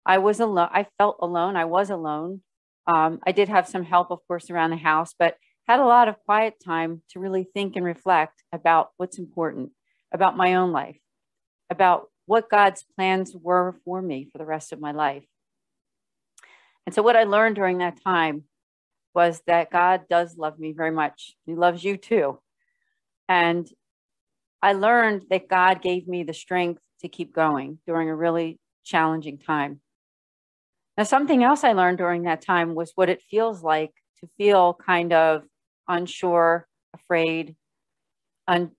I 0.05 0.19
was 0.19 0.41
alone. 0.41 0.69
I 0.73 0.87
felt 0.99 1.17
alone. 1.21 1.57
I 1.57 1.65
was 1.65 1.91
alone. 1.91 2.43
Um, 2.87 3.21
I 3.27 3.33
did 3.33 3.49
have 3.49 3.69
some 3.69 3.85
help, 3.85 4.11
of 4.11 4.21
course, 4.27 4.51
around 4.51 4.71
the 4.71 4.77
house, 4.77 5.15
but 5.19 5.37
had 5.67 5.81
a 5.81 5.85
lot 5.85 6.09
of 6.09 6.23
quiet 6.25 6.55
time 6.65 7.03
to 7.11 7.21
really 7.21 7.45
think 7.45 7.77
and 7.77 7.85
reflect 7.85 8.43
about 8.53 8.91
what's 8.97 9.19
important, 9.19 9.71
about 10.13 10.37
my 10.37 10.55
own 10.55 10.73
life, 10.73 10.99
about 11.71 12.09
what 12.27 12.51
God's 12.51 12.85
plans 12.97 13.35
were 13.35 13.77
for 13.85 14.03
me 14.03 14.29
for 14.31 14.39
the 14.39 14.45
rest 14.45 14.73
of 14.73 14.81
my 14.81 14.93
life. 14.93 15.25
And 16.87 16.95
so, 16.95 17.03
what 17.03 17.17
I 17.17 17.25
learned 17.25 17.57
during 17.57 17.79
that 17.79 18.03
time 18.03 18.45
was 19.15 19.43
that 19.47 19.71
God 19.71 20.03
does 20.09 20.37
love 20.37 20.59
me 20.59 20.73
very 20.73 20.91
much. 20.91 21.37
He 21.47 21.55
loves 21.55 21.85
you 21.85 21.97
too. 21.97 22.41
And 23.29 23.69
I 24.63 24.73
learned 24.73 25.25
that 25.31 25.49
God 25.49 25.83
gave 25.83 26.07
me 26.09 26.23
the 26.23 26.35
strength 26.35 26.83
to 27.01 27.09
keep 27.09 27.35
going 27.35 27.79
during 27.87 28.09
a 28.09 28.17
really 28.17 28.59
challenging 28.85 29.39
time. 29.39 29.81
Now, 30.97 31.05
something 31.05 31.43
else 31.43 31.65
I 31.65 31.73
learned 31.73 31.99
during 31.99 32.23
that 32.25 32.43
time 32.43 32.75
was 32.75 32.93
what 32.95 33.09
it 33.09 33.23
feels 33.23 33.63
like 33.63 33.93
to 34.21 34.29
feel 34.37 34.75
kind 34.75 35.13
of 35.13 35.43
unsure, 35.89 36.67
afraid, 36.95 37.57
un, 38.47 38.71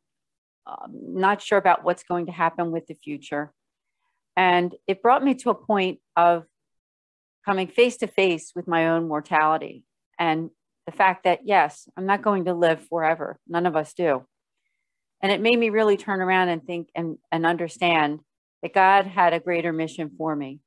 um, 0.66 0.92
not 0.92 1.42
sure 1.42 1.58
about 1.58 1.84
what's 1.84 2.04
going 2.04 2.28
to 2.28 2.32
happen 2.32 2.72
with 2.72 2.88
the 2.88 2.94
future. 2.94 3.52
And 4.36 4.74
it 4.88 5.02
brought 5.02 5.24
me 5.24 5.36
to 5.36 5.50
a 5.50 5.56
point 5.56 6.00
of 6.16 6.46
coming 7.46 7.68
face 7.68 7.98
to 7.98 8.08
face 8.08 8.52
with 8.56 8.68
my 8.68 8.90
own 8.90 9.08
mortality 9.08 9.84
and 10.20 10.50
the 10.86 10.92
fact 10.92 11.24
that, 11.24 11.42
yes, 11.46 11.88
I'm 11.96 12.06
not 12.06 12.22
going 12.22 12.46
to 12.46 12.54
live 12.54 12.86
forever. 12.88 13.40
None 13.48 13.66
of 13.66 13.76
us 13.76 13.94
do. 13.94 14.26
And 15.22 15.32
it 15.32 15.42
made 15.42 15.58
me 15.58 15.70
really 15.70 15.96
turn 15.96 16.22
around 16.22 16.50
and 16.50 16.64
think 16.64 16.90
and, 16.96 17.18
and 17.32 17.46
understand 17.46 18.20
that 18.62 18.74
God 18.74 19.06
had 19.06 19.34
a 19.34 19.40
greater 19.40 19.72
mission 19.72 20.12
for 20.18 20.36
me 20.36 20.60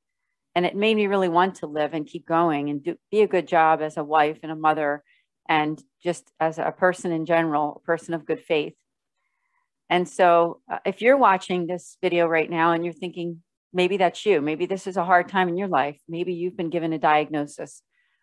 and 0.56 0.64
it 0.64 0.74
made 0.74 0.96
me 0.96 1.06
really 1.06 1.28
want 1.28 1.56
to 1.56 1.66
live 1.66 1.92
and 1.92 2.06
keep 2.06 2.26
going 2.26 2.70
and 2.70 2.82
do, 2.82 2.96
be 3.10 3.20
a 3.20 3.28
good 3.28 3.46
job 3.46 3.82
as 3.82 3.98
a 3.98 4.04
wife 4.04 4.38
and 4.42 4.50
a 4.50 4.56
mother 4.56 5.04
and 5.48 5.80
just 6.02 6.32
as 6.40 6.58
a 6.58 6.74
person 6.76 7.12
in 7.12 7.26
general 7.26 7.80
a 7.82 7.86
person 7.86 8.14
of 8.14 8.26
good 8.26 8.40
faith 8.40 8.74
and 9.88 10.08
so 10.08 10.60
uh, 10.70 10.78
if 10.84 11.00
you're 11.00 11.16
watching 11.16 11.66
this 11.66 11.96
video 12.02 12.26
right 12.26 12.50
now 12.50 12.72
and 12.72 12.84
you're 12.84 12.94
thinking 12.94 13.42
maybe 13.76 13.98
that's 13.98 14.24
you. 14.24 14.40
Maybe 14.40 14.64
this 14.64 14.86
is 14.86 14.96
a 14.96 15.04
hard 15.04 15.28
time 15.28 15.48
in 15.50 15.58
your 15.58 15.68
life. 15.68 16.00
Maybe 16.08 16.32
you've 16.32 16.56
been 16.56 16.70
given 16.70 16.94
a 16.94 16.98
diagnosis 16.98 17.82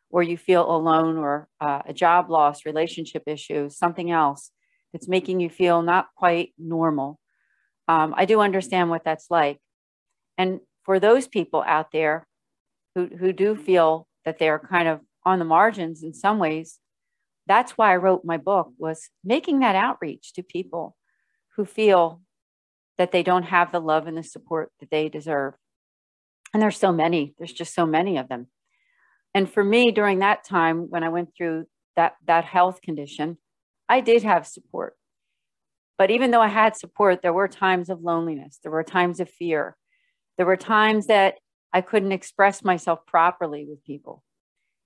or 0.10 0.24
you 0.24 0.36
feel 0.36 0.70
alone 0.70 1.18
or 1.18 1.48
uh, 1.62 1.84
a 1.86 1.94
job 1.94 2.32
loss 2.32 2.66
relationship 2.66 3.24
issue 3.28 3.70
something 3.70 4.10
else 4.10 4.50
that's 4.92 5.08
making 5.08 5.40
you 5.40 5.50
feel 5.50 5.84
not 5.84 6.08
quite 6.18 6.54
normal. 6.58 7.20
Um, 7.88 8.16
i 8.18 8.26
do 8.26 8.40
understand 8.42 8.90
what 8.90 9.04
that's 9.06 9.28
like. 9.30 9.60
And 10.38 10.60
for 10.86 11.00
those 11.00 11.28
people 11.28 11.64
out 11.66 11.92
there 11.92 12.28
who, 12.96 13.06
who 13.06 13.32
do 13.32 13.56
feel 13.56 14.08
that 14.26 14.40
they're 14.40 14.60
kind 14.60 14.88
of 14.88 15.02
on 15.24 15.38
the 15.38 15.46
margins 15.46 16.02
in 16.02 16.16
some 16.16 16.40
ways, 16.40 16.80
that's 17.46 17.74
why 17.74 17.94
I 17.94 17.98
wrote 17.98 18.26
my 18.26 18.38
book 18.38 18.72
was 18.80 19.10
making 19.24 19.60
that 19.60 19.76
outreach 19.76 20.34
to 20.34 20.42
people 20.42 20.96
who 21.56 21.66
feel 21.66 22.23
that 22.98 23.12
they 23.12 23.24
don't 23.24 23.44
have 23.44 23.72
the 23.72 23.80
love 23.80 24.08
and 24.08 24.18
the 24.18 24.24
support 24.24 24.72
that 24.80 24.90
they 24.90 25.10
deserve. 25.10 25.54
And 26.54 26.62
there's 26.62 26.78
so 26.78 26.92
many, 26.92 27.34
there's 27.38 27.54
just 27.54 27.74
so 27.74 27.86
many 27.86 28.18
of 28.18 28.30
them. 28.30 28.48
And 29.34 29.52
for 29.52 29.64
me, 29.64 29.92
during 29.92 30.20
that 30.20 30.44
time 30.44 30.90
when 30.90 31.04
I 31.04 31.10
went 31.10 31.30
through 31.36 31.66
that, 31.96 32.14
that 32.28 32.46
health 32.46 32.82
condition, 32.82 33.38
I 33.90 34.02
did 34.02 34.24
have 34.24 34.46
support. 34.46 34.96
But 35.98 36.12
even 36.12 36.32
though 36.32 36.42
I 36.42 36.48
had 36.48 36.76
support, 36.76 37.22
there 37.22 37.34
were 37.34 37.48
times 37.48 37.90
of 37.90 38.02
loneliness, 38.02 38.60
there 38.62 38.72
were 38.72 38.84
times 38.84 39.20
of 39.20 39.30
fear, 39.30 39.76
there 40.38 40.46
were 40.46 40.58
times 40.58 41.08
that 41.08 41.36
I 41.72 41.82
couldn't 41.82 42.12
express 42.12 42.64
myself 42.64 43.06
properly 43.06 43.66
with 43.68 43.84
people. 43.84 44.24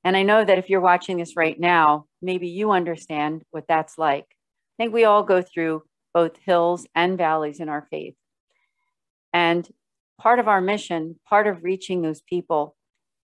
And 0.04 0.16
I 0.16 0.24
know 0.24 0.44
that 0.44 0.58
if 0.58 0.70
you're 0.70 0.80
watching 0.80 1.18
this 1.18 1.36
right 1.36 1.60
now, 1.60 2.06
maybe 2.22 2.48
you 2.48 2.72
understand 2.72 3.44
what 3.52 3.66
that's 3.68 3.98
like. 3.98 4.24
I 4.24 4.84
think 4.84 4.94
we 4.94 5.04
all 5.04 5.24
go 5.24 5.42
through 5.42 5.84
both 6.14 6.38
hills 6.38 6.88
and 6.96 7.18
valleys 7.18 7.60
in 7.60 7.70
our 7.70 7.88
faith. 7.90 8.16
And 9.34 9.68
part 10.20 10.40
of 10.40 10.48
our 10.48 10.62
mission, 10.62 11.20
part 11.28 11.48
of 11.48 11.64
reaching 11.64 12.02
those 12.02 12.22
people, 12.22 12.76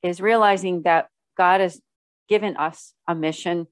is 0.02 0.22
realizing 0.22 0.84
that 0.84 1.08
God 1.38 1.62
has 1.62 1.82
given 2.30 2.58
us 2.58 2.94
a 3.08 3.16
mission 3.16 3.68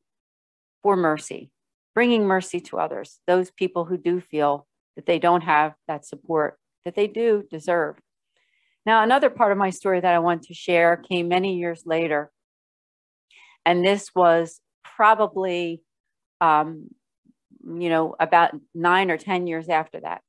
for 0.82 0.96
mercy, 0.96 1.51
bringing 1.94 2.25
mercy 2.25 2.60
to 2.60 2.80
others, 2.80 3.20
those 3.27 3.51
people 3.51 3.86
who 3.86 3.98
do 3.98 4.20
feel 4.20 4.68
that 4.96 5.06
they 5.06 5.20
don't 5.20 5.41
have 5.41 5.74
that 5.88 6.06
support 6.06 6.58
that 6.86 6.96
they 6.96 7.08
do 7.08 7.44
deserve. 7.50 7.98
Now, 8.86 9.03
another 9.03 9.30
part 9.30 9.51
of 9.51 9.58
my 9.58 9.70
story 9.70 10.00
that 10.00 10.13
I 10.13 10.20
want 10.20 10.44
to 10.44 10.53
share 10.53 10.98
came 10.98 11.27
many 11.27 11.58
years 11.58 11.84
later. 11.86 12.32
And 13.65 13.86
this 13.86 14.10
was 14.15 14.60
probably, 14.84 15.84
um, 16.39 16.88
you 17.65 17.89
know, 17.89 18.15
about 18.20 18.51
nine 18.74 19.12
or 19.12 19.18
10 19.18 19.48
years 19.48 19.70
after 19.70 20.00
that. 20.01 20.22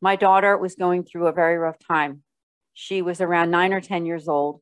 My 0.00 0.16
daughter 0.16 0.56
was 0.56 0.74
going 0.74 1.04
through 1.04 1.26
a 1.26 1.32
very 1.32 1.56
rough 1.56 1.78
time. 1.78 2.22
She 2.74 3.02
was 3.02 3.20
around 3.20 3.50
nine 3.50 3.72
or 3.72 3.80
10 3.80 4.06
years 4.06 4.28
old, 4.28 4.60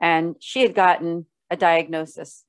and 0.00 0.36
she 0.40 0.62
had 0.62 0.74
gotten 0.74 1.26
a 1.50 1.56
diagnosis 1.56 2.44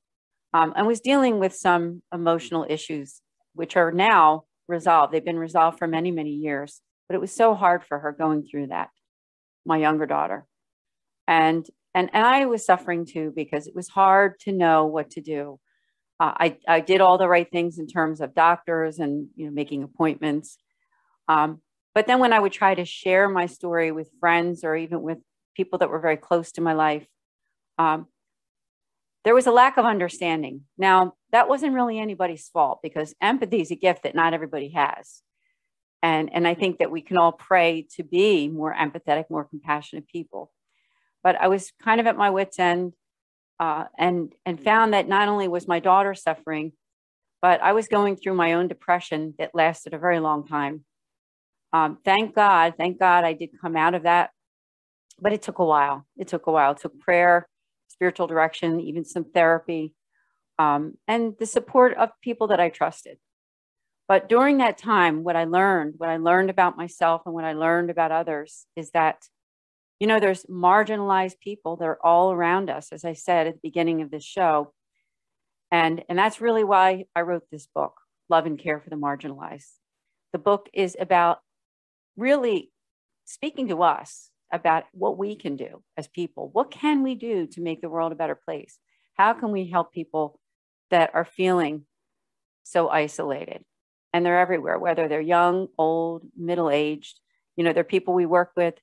um, 0.52 0.72
and 0.76 0.86
was 0.86 1.00
dealing 1.00 1.38
with 1.38 1.54
some 1.54 2.02
emotional 2.12 2.66
issues, 2.68 3.20
which 3.54 3.76
are 3.76 3.92
now 3.92 4.44
resolved. 4.66 5.12
They've 5.12 5.24
been 5.24 5.38
resolved 5.38 5.78
for 5.78 5.86
many, 5.86 6.10
many 6.10 6.30
years, 6.30 6.80
but 7.08 7.14
it 7.14 7.20
was 7.20 7.34
so 7.34 7.54
hard 7.54 7.84
for 7.84 7.98
her 7.98 8.12
going 8.12 8.44
through 8.44 8.68
that 8.68 8.88
my 9.68 9.76
younger 9.76 10.06
daughter. 10.06 10.46
And 11.28 11.64
and 11.94 12.10
and 12.12 12.26
I 12.26 12.46
was 12.46 12.64
suffering 12.64 13.06
too 13.06 13.32
because 13.36 13.66
it 13.66 13.76
was 13.76 13.88
hard 13.88 14.40
to 14.40 14.52
know 14.52 14.86
what 14.86 15.10
to 15.10 15.20
do. 15.20 15.60
Uh, 16.20 16.32
I 16.36 16.58
I 16.66 16.80
did 16.80 17.00
all 17.00 17.18
the 17.18 17.28
right 17.28 17.50
things 17.50 17.78
in 17.78 17.86
terms 17.86 18.20
of 18.20 18.34
doctors 18.34 18.98
and 18.98 19.28
you 19.36 19.46
know 19.46 19.52
making 19.52 19.82
appointments, 19.82 20.58
um, 21.28 21.60
but 21.94 22.06
then 22.06 22.18
when 22.20 22.32
I 22.32 22.38
would 22.38 22.52
try 22.52 22.74
to 22.74 22.84
share 22.84 23.28
my 23.28 23.46
story 23.46 23.92
with 23.92 24.10
friends 24.20 24.64
or 24.64 24.76
even 24.76 25.02
with 25.02 25.18
people 25.56 25.78
that 25.80 25.90
were 25.90 26.00
very 26.00 26.16
close 26.16 26.52
to 26.52 26.60
my 26.60 26.72
life, 26.72 27.06
um, 27.78 28.06
there 29.24 29.34
was 29.34 29.46
a 29.46 29.52
lack 29.52 29.76
of 29.76 29.84
understanding. 29.84 30.62
Now, 30.78 31.14
that 31.32 31.48
wasn't 31.48 31.74
really 31.74 31.98
anybody's 31.98 32.48
fault 32.48 32.80
because 32.82 33.14
empathy 33.20 33.60
is 33.60 33.70
a 33.70 33.76
gift 33.76 34.04
that 34.04 34.14
not 34.14 34.32
everybody 34.32 34.70
has. 34.70 35.22
And, 36.02 36.32
and 36.32 36.46
I 36.46 36.54
think 36.54 36.78
that 36.78 36.90
we 36.90 37.02
can 37.02 37.18
all 37.18 37.32
pray 37.32 37.86
to 37.96 38.04
be 38.04 38.48
more 38.48 38.74
empathetic, 38.74 39.24
more 39.28 39.44
compassionate 39.44 40.06
people. 40.06 40.52
But 41.24 41.36
I 41.40 41.48
was 41.48 41.72
kind 41.82 42.00
of 42.00 42.06
at 42.06 42.16
my 42.16 42.30
wits' 42.30 42.58
end 42.58 42.94
uh, 43.60 43.84
and, 43.98 44.32
and 44.46 44.62
found 44.62 44.94
that 44.94 45.08
not 45.08 45.28
only 45.28 45.48
was 45.48 45.68
my 45.68 45.80
daughter 45.80 46.14
suffering, 46.14 46.72
but 47.40 47.62
I 47.62 47.72
was 47.72 47.88
going 47.88 48.16
through 48.16 48.34
my 48.34 48.54
own 48.54 48.68
depression 48.68 49.34
that 49.38 49.54
lasted 49.54 49.94
a 49.94 49.98
very 49.98 50.20
long 50.20 50.46
time. 50.46 50.84
Um, 51.72 51.98
thank 52.04 52.34
God, 52.34 52.74
thank 52.76 52.98
God 52.98 53.24
I 53.24 53.32
did 53.32 53.50
come 53.60 53.76
out 53.76 53.94
of 53.94 54.04
that. 54.04 54.30
But 55.20 55.32
it 55.32 55.42
took 55.42 55.58
a 55.58 55.64
while. 55.64 56.06
It 56.16 56.28
took 56.28 56.46
a 56.46 56.52
while. 56.52 56.72
It 56.72 56.78
took 56.78 56.98
prayer, 57.00 57.48
spiritual 57.88 58.28
direction, 58.28 58.80
even 58.80 59.04
some 59.04 59.24
therapy, 59.24 59.94
um, 60.58 60.94
and 61.06 61.34
the 61.38 61.46
support 61.46 61.96
of 61.96 62.10
people 62.22 62.48
that 62.48 62.60
I 62.60 62.68
trusted. 62.68 63.18
But 64.06 64.28
during 64.28 64.58
that 64.58 64.78
time, 64.78 65.24
what 65.24 65.36
I 65.36 65.44
learned, 65.44 65.94
what 65.98 66.08
I 66.08 66.16
learned 66.16 66.50
about 66.50 66.76
myself 66.76 67.22
and 67.26 67.34
what 67.34 67.44
I 67.44 67.52
learned 67.52 67.90
about 67.90 68.12
others 68.12 68.66
is 68.74 68.90
that, 68.92 69.28
you 70.00 70.06
know, 70.06 70.20
there's 70.20 70.44
marginalized 70.44 71.40
people. 71.40 71.76
They're 71.76 72.04
all 72.04 72.32
around 72.32 72.70
us, 72.70 72.92
as 72.92 73.04
I 73.04 73.12
said 73.14 73.46
at 73.46 73.54
the 73.54 73.60
beginning 73.62 74.02
of 74.02 74.10
this 74.10 74.24
show. 74.24 74.72
And, 75.70 76.04
and 76.08 76.18
that's 76.18 76.40
really 76.40 76.64
why 76.64 77.04
I 77.14 77.22
wrote 77.22 77.44
this 77.50 77.66
book, 77.66 77.94
Love 78.28 78.46
and 78.46 78.58
Care 78.58 78.80
for 78.80 78.90
the 78.90 78.96
Marginalized. 78.96 79.72
The 80.32 80.38
book 80.38 80.68
is 80.72 80.96
about 80.98 81.38
really 82.16 82.70
speaking 83.24 83.68
to 83.68 83.82
us 83.82 84.30
about 84.52 84.84
what 84.92 85.18
we 85.18 85.36
can 85.36 85.56
do 85.56 85.82
as 85.96 86.08
people. 86.08 86.48
What 86.52 86.70
can 86.70 87.02
we 87.02 87.14
do 87.14 87.46
to 87.48 87.60
make 87.60 87.82
the 87.82 87.90
world 87.90 88.12
a 88.12 88.16
better 88.16 88.34
place? 88.34 88.78
How 89.14 89.34
can 89.34 89.52
we 89.52 89.68
help 89.68 89.92
people 89.92 90.40
that 90.90 91.10
are 91.14 91.24
feeling 91.24 91.84
so 92.62 92.88
isolated? 92.88 93.64
and 94.12 94.24
they're 94.24 94.40
everywhere, 94.40 94.78
whether 94.78 95.08
they're 95.08 95.20
young, 95.20 95.68
old, 95.76 96.22
middle 96.36 96.70
aged. 96.70 97.20
You 97.56 97.64
know, 97.64 97.72
they're 97.72 97.84
people 97.84 98.14
we 98.14 98.26
work 98.26 98.52
with, 98.56 98.74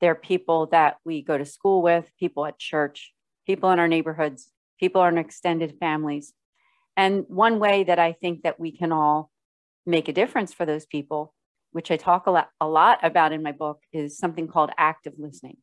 they're 0.00 0.14
people 0.14 0.66
that 0.66 0.96
we 1.04 1.22
go 1.22 1.36
to 1.36 1.44
school 1.44 1.82
with, 1.82 2.10
people 2.18 2.46
at 2.46 2.58
church, 2.58 3.12
people 3.46 3.70
in 3.70 3.78
our 3.78 3.88
neighborhoods, 3.88 4.50
people 4.78 5.04
in 5.04 5.14
our 5.16 5.20
extended 5.20 5.76
families. 5.80 6.32
And 6.96 7.24
one 7.28 7.58
way 7.58 7.84
that 7.84 7.98
I 7.98 8.12
think 8.12 8.42
that 8.42 8.60
we 8.60 8.72
can 8.72 8.92
all 8.92 9.30
make 9.86 10.08
a 10.08 10.12
difference 10.12 10.52
for 10.52 10.66
those 10.66 10.86
people, 10.86 11.34
which 11.72 11.90
I 11.90 11.96
talk 11.96 12.26
a 12.26 12.30
lot, 12.30 12.50
a 12.60 12.68
lot 12.68 12.98
about 13.02 13.32
in 13.32 13.42
my 13.42 13.52
book, 13.52 13.80
is 13.92 14.18
something 14.18 14.48
called 14.48 14.70
active 14.76 15.14
listening. 15.18 15.56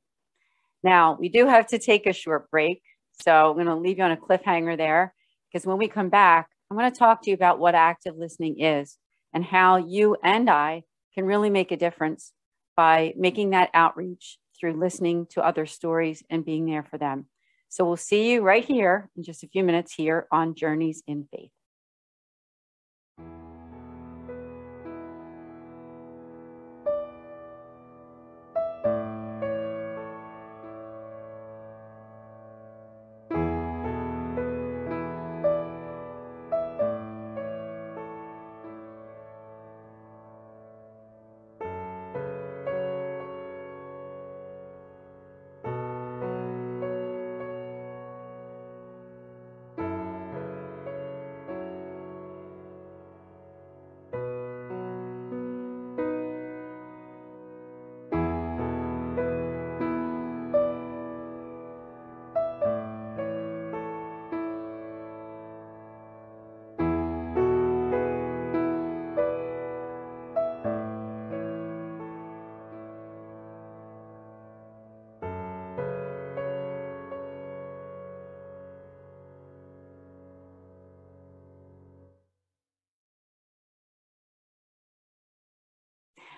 Now, 0.83 1.17
we 1.19 1.29
do 1.29 1.47
have 1.47 1.67
to 1.67 1.79
take 1.79 2.05
a 2.05 2.13
short 2.13 2.49
break. 2.51 2.81
So 3.23 3.49
I'm 3.49 3.55
going 3.55 3.67
to 3.67 3.75
leave 3.75 3.97
you 3.97 4.03
on 4.03 4.11
a 4.11 4.17
cliffhanger 4.17 4.77
there 4.77 5.13
because 5.51 5.65
when 5.65 5.77
we 5.77 5.87
come 5.87 6.09
back, 6.09 6.49
I'm 6.69 6.77
going 6.77 6.91
to 6.91 6.97
talk 6.97 7.21
to 7.23 7.29
you 7.29 7.33
about 7.33 7.59
what 7.59 7.75
active 7.75 8.15
listening 8.17 8.59
is 8.59 8.97
and 9.33 9.43
how 9.43 9.77
you 9.77 10.17
and 10.23 10.49
I 10.49 10.83
can 11.13 11.25
really 11.25 11.49
make 11.49 11.71
a 11.71 11.77
difference 11.77 12.33
by 12.75 13.13
making 13.17 13.51
that 13.51 13.69
outreach 13.73 14.37
through 14.59 14.73
listening 14.73 15.27
to 15.31 15.45
other 15.45 15.65
stories 15.65 16.23
and 16.29 16.45
being 16.45 16.65
there 16.65 16.83
for 16.83 16.97
them. 16.97 17.25
So 17.69 17.85
we'll 17.85 17.97
see 17.97 18.31
you 18.31 18.41
right 18.41 18.63
here 18.63 19.09
in 19.17 19.23
just 19.23 19.43
a 19.43 19.47
few 19.47 19.63
minutes 19.63 19.93
here 19.93 20.27
on 20.31 20.55
Journeys 20.55 21.03
in 21.07 21.27
Faith. 21.31 21.51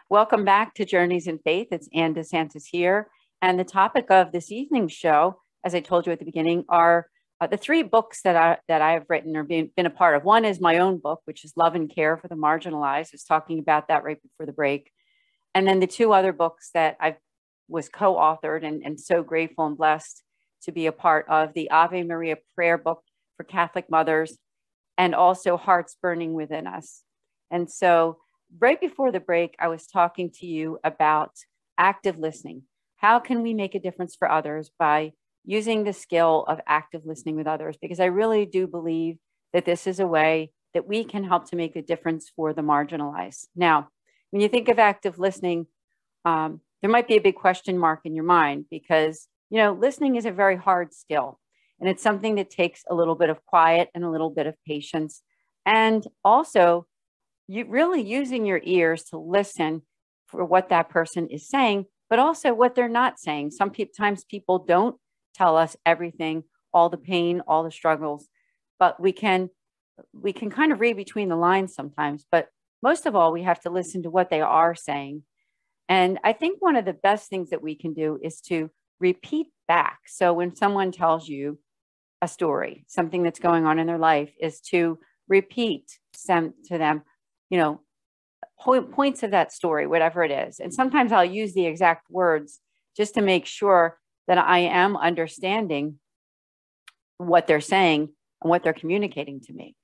Welcome 0.10 0.46
back 0.46 0.74
to 0.76 0.86
Journeys 0.86 1.28
in 1.28 1.38
Faith. 1.40 1.68
It's 1.70 1.90
Ann 1.94 2.16
DeSantis 2.16 2.64
here. 2.72 3.10
And 3.42 3.60
the 3.60 3.66
topic 3.66 4.10
of 4.10 4.32
this 4.32 4.54
evening's 4.54 4.94
show, 4.94 5.42
as 5.66 5.76
I 5.76 5.82
told 5.82 6.06
you 6.06 6.14
at 6.14 6.20
the 6.20 6.24
beginning, 6.24 6.64
are 6.70 7.08
uh, 7.42 7.48
the 7.48 7.58
three 7.58 7.84
books 7.84 8.22
that 8.22 8.38
I 8.38 8.58
that 8.70 8.82
I 8.82 8.94
have 8.94 9.04
written 9.10 9.36
or 9.36 9.44
been, 9.44 9.70
been 9.76 9.86
a 9.86 9.90
part 9.90 10.16
of. 10.16 10.24
One 10.24 10.46
is 10.46 10.62
my 10.62 10.78
own 10.78 11.00
book, 11.00 11.24
which 11.26 11.44
is 11.44 11.52
Love 11.58 11.76
and 11.76 11.94
Care 11.94 12.16
for 12.16 12.30
the 12.30 12.36
Marginalized. 12.36 13.08
I 13.08 13.16
was 13.16 13.26
talking 13.26 13.60
about 13.60 13.90
that 13.90 14.06
right 14.06 14.18
before 14.22 14.46
the 14.46 14.54
break. 14.54 14.94
And 15.54 15.68
then 15.68 15.82
the 15.82 15.88
two 15.88 16.14
other 16.14 16.32
books 16.32 16.70
that 16.74 16.96
I 17.02 17.18
was 17.68 17.90
co-authored 17.90 18.64
and, 18.66 18.84
and 18.86 18.98
so 18.98 19.24
grateful 19.24 19.66
and 19.66 19.76
blessed 19.76 20.24
to 20.64 20.72
be 20.72 20.86
a 20.86 20.94
part 20.94 21.26
of 21.28 21.52
the 21.54 21.70
Ave 21.70 22.04
Maria 22.04 22.38
prayer 22.56 22.78
book 22.78 23.04
for 23.36 23.44
Catholic 23.44 23.90
mothers 23.90 24.38
and 24.98 25.14
also 25.14 25.58
Hearts 25.58 25.98
Burning 26.02 26.32
Within 26.32 26.66
Us. 26.66 27.04
And 27.52 27.70
so 27.70 28.20
right 28.60 28.80
before 28.80 29.12
the 29.12 29.20
break, 29.20 29.56
I 29.60 29.68
was 29.68 29.88
talking 29.88 30.32
to 30.40 30.46
you 30.46 30.80
about 30.84 31.32
active 31.78 32.18
listening. 32.18 32.64
How 32.98 33.20
can 33.20 33.42
we 33.42 33.54
make 33.54 33.76
a 33.76 33.80
difference 33.80 34.16
for 34.16 34.30
others 34.30 34.72
by 34.78 35.14
using 35.46 35.84
the 35.84 35.94
skill 35.94 36.46
of 36.48 36.60
active 36.68 37.06
listening 37.06 37.36
with 37.36 37.48
others? 37.48 37.78
Because 37.82 38.00
I 38.00 38.06
really 38.06 38.46
do 38.46 38.68
believe 38.68 39.18
that 39.54 39.66
this 39.66 39.88
is 39.88 40.00
a 40.00 40.08
way 40.08 40.52
that 40.74 40.88
we 40.88 41.04
can 41.04 41.24
help 41.24 41.50
to 41.50 41.56
make 41.56 41.76
a 41.76 41.82
difference 41.82 42.32
for 42.36 42.54
the 42.54 42.62
marginalized. 42.62 43.48
Now, 43.56 43.90
when 44.32 44.42
you 44.42 44.50
think 44.50 44.68
of 44.68 44.80
active 44.80 45.20
listening, 45.20 45.68
um, 46.26 46.62
there 46.82 46.92
might 46.92 47.08
be 47.08 47.16
a 47.16 47.22
big 47.22 47.36
question 47.36 47.78
mark 47.78 48.02
in 48.04 48.14
your 48.14 48.26
mind 48.26 48.66
because, 48.70 49.28
you 49.50 49.58
know, 49.58 49.74
listening 49.74 50.16
is 50.16 50.26
a 50.26 50.32
very 50.32 50.58
hard 50.58 50.94
skill 50.94 51.40
and 51.80 51.90
it's 51.90 52.04
something 52.04 52.36
that 52.36 52.50
takes 52.50 52.84
a 52.90 52.96
little 52.96 53.16
bit 53.16 53.30
of 53.30 53.46
quiet 53.46 53.90
and 53.96 54.04
a 54.04 54.10
little 54.10 54.30
bit 54.30 54.48
of 54.48 54.56
patience. 54.66 55.22
And 55.66 56.06
also, 56.24 56.86
you 57.48 57.66
really 57.66 58.02
using 58.02 58.46
your 58.46 58.62
ears 58.64 59.04
to 59.06 59.18
listen 59.18 59.82
for 60.28 60.44
what 60.44 60.70
that 60.70 60.90
person 60.90 61.28
is 61.28 61.50
saying, 61.50 61.86
but 62.10 62.20
also 62.20 62.54
what 62.54 62.76
they're 62.76 62.90
not 62.90 63.20
saying. 63.20 63.52
Sometimes 63.52 64.26
people 64.26 64.60
don't 64.60 64.98
tell 65.34 65.56
us 65.58 65.76
everything, 65.86 66.44
all 66.74 66.90
the 66.90 66.98
pain, 66.98 67.42
all 67.48 67.64
the 67.64 67.72
struggles, 67.72 68.28
but 68.80 69.00
we 69.00 69.12
can 69.12 69.50
we 70.14 70.32
can 70.32 70.52
kind 70.52 70.72
of 70.72 70.80
read 70.80 70.96
between 70.96 71.30
the 71.30 71.36
lines 71.36 71.74
sometimes. 71.74 72.26
But 72.32 72.50
most 72.84 73.08
of 73.08 73.16
all, 73.16 73.32
we 73.32 73.44
have 73.44 73.60
to 73.62 73.72
listen 73.72 74.04
to 74.04 74.12
what 74.12 74.30
they 74.30 74.42
are 74.42 74.76
saying. 74.76 75.24
And 75.90 76.20
I 76.24 76.34
think 76.34 76.58
one 76.62 76.76
of 76.76 76.86
the 76.86 76.94
best 76.94 77.30
things 77.30 77.50
that 77.50 77.64
we 77.64 77.76
can 77.76 77.94
do 77.94 78.20
is 78.22 78.42
to 78.42 78.70
repeat 79.00 79.48
back. 79.68 80.00
So 80.06 80.34
when 80.34 80.56
someone 80.56 80.92
tells 80.92 81.28
you 81.28 81.60
a 82.22 82.28
story, 82.28 82.86
something 82.88 83.24
that's 83.24 83.40
going 83.40 83.66
on 83.66 83.80
in 83.80 83.88
their 83.88 83.98
life, 83.98 84.32
is 84.40 84.60
to 84.62 85.00
repeat 85.28 85.98
some 86.14 86.54
to 86.66 86.78
them 86.78 87.04
you 87.50 87.58
know, 87.58 87.82
point, 88.60 88.92
points 88.92 89.24
of 89.24 89.32
that 89.32 89.54
story, 89.54 89.88
whatever 89.88 90.24
it 90.24 90.32
is. 90.32 90.60
And 90.60 90.74
sometimes 90.74 91.12
I'll 91.12 91.26
use 91.26 91.54
the 91.54 91.66
exact 91.66 92.10
words 92.10 92.60
just 92.96 93.14
to 93.16 93.22
make 93.22 93.46
sure 93.46 94.00
that 94.28 94.38
I 94.38 94.60
am 94.60 94.98
understanding 94.98 96.00
what 97.18 97.48
they're 97.48 97.62
saying 97.62 98.10
and 98.42 98.50
what 98.50 98.64
they're 98.64 98.74
communicating 98.74 99.40
to 99.42 99.54
me. 99.54 99.76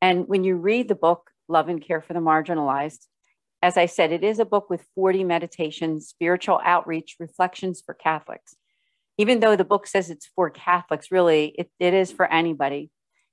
And 0.00 0.28
when 0.28 0.44
you 0.44 0.56
read 0.56 0.88
the 0.88 0.94
book, 0.94 1.30
Love 1.48 1.68
and 1.68 1.82
Care 1.82 2.02
for 2.02 2.12
the 2.12 2.20
Marginalized, 2.20 3.06
as 3.62 3.76
I 3.76 3.86
said, 3.86 4.12
it 4.12 4.22
is 4.22 4.38
a 4.38 4.44
book 4.44 4.70
with 4.70 4.86
40 4.94 5.24
meditations, 5.24 6.08
spiritual 6.08 6.60
outreach, 6.64 7.16
reflections 7.18 7.82
for 7.84 7.94
Catholics. 7.94 8.54
Even 9.16 9.40
though 9.40 9.56
the 9.56 9.64
book 9.64 9.86
says 9.88 10.10
it's 10.10 10.30
for 10.36 10.48
Catholics, 10.48 11.10
really, 11.10 11.46
it, 11.58 11.70
it 11.80 11.92
is 11.92 12.12
for 12.12 12.26
anybody 12.26 12.90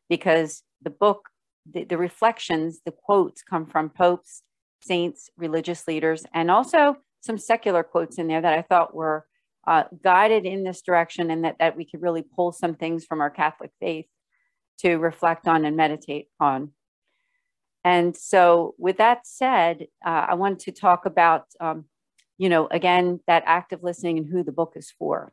because 0.10 0.64
the 0.82 0.90
book 0.90 1.30
the, 1.72 1.84
the 1.84 1.98
reflections, 1.98 2.82
the 2.86 2.92
quotes 2.92 3.42
come 3.42 3.66
from 3.66 3.90
popes, 3.90 4.44
saints, 4.82 5.30
religious 5.38 5.88
leaders, 5.88 6.26
and 6.34 6.52
also 6.52 6.98
some 7.22 7.38
secular 7.38 7.84
quotes 7.84 8.18
in 8.18 8.28
there 8.28 8.42
that 8.42 8.54
I 8.54 8.62
thought 8.62 8.96
were 8.96 9.26
uh, 9.68 9.86
guided 10.04 10.46
in 10.46 10.64
this 10.64 10.82
direction 10.82 11.32
and 11.32 11.44
that, 11.44 11.58
that 11.60 11.76
we 11.76 11.86
could 11.86 12.02
really 12.02 12.22
pull 12.22 12.52
some 12.52 12.76
things 12.76 13.04
from 13.04 13.20
our 13.20 13.32
Catholic 13.32 13.72
faith 13.80 14.06
to 14.80 14.98
reflect 14.98 15.48
on 15.48 15.66
and 15.66 15.76
meditate 15.76 16.28
on. 16.40 16.72
And 17.84 18.16
so, 18.16 18.74
with 18.78 18.98
that 18.98 19.28
said, 19.28 19.88
uh, 20.06 20.26
I 20.30 20.34
wanted 20.36 20.60
to 20.62 20.72
talk 20.72 21.06
about, 21.06 21.46
um, 21.60 21.86
you 22.38 22.50
know, 22.50 22.68
again, 22.70 23.20
that 23.28 23.44
active 23.46 23.84
listening 23.84 24.18
and 24.18 24.28
who 24.28 24.44
the 24.44 24.52
book 24.52 24.74
is 24.76 24.92
for. 24.98 25.32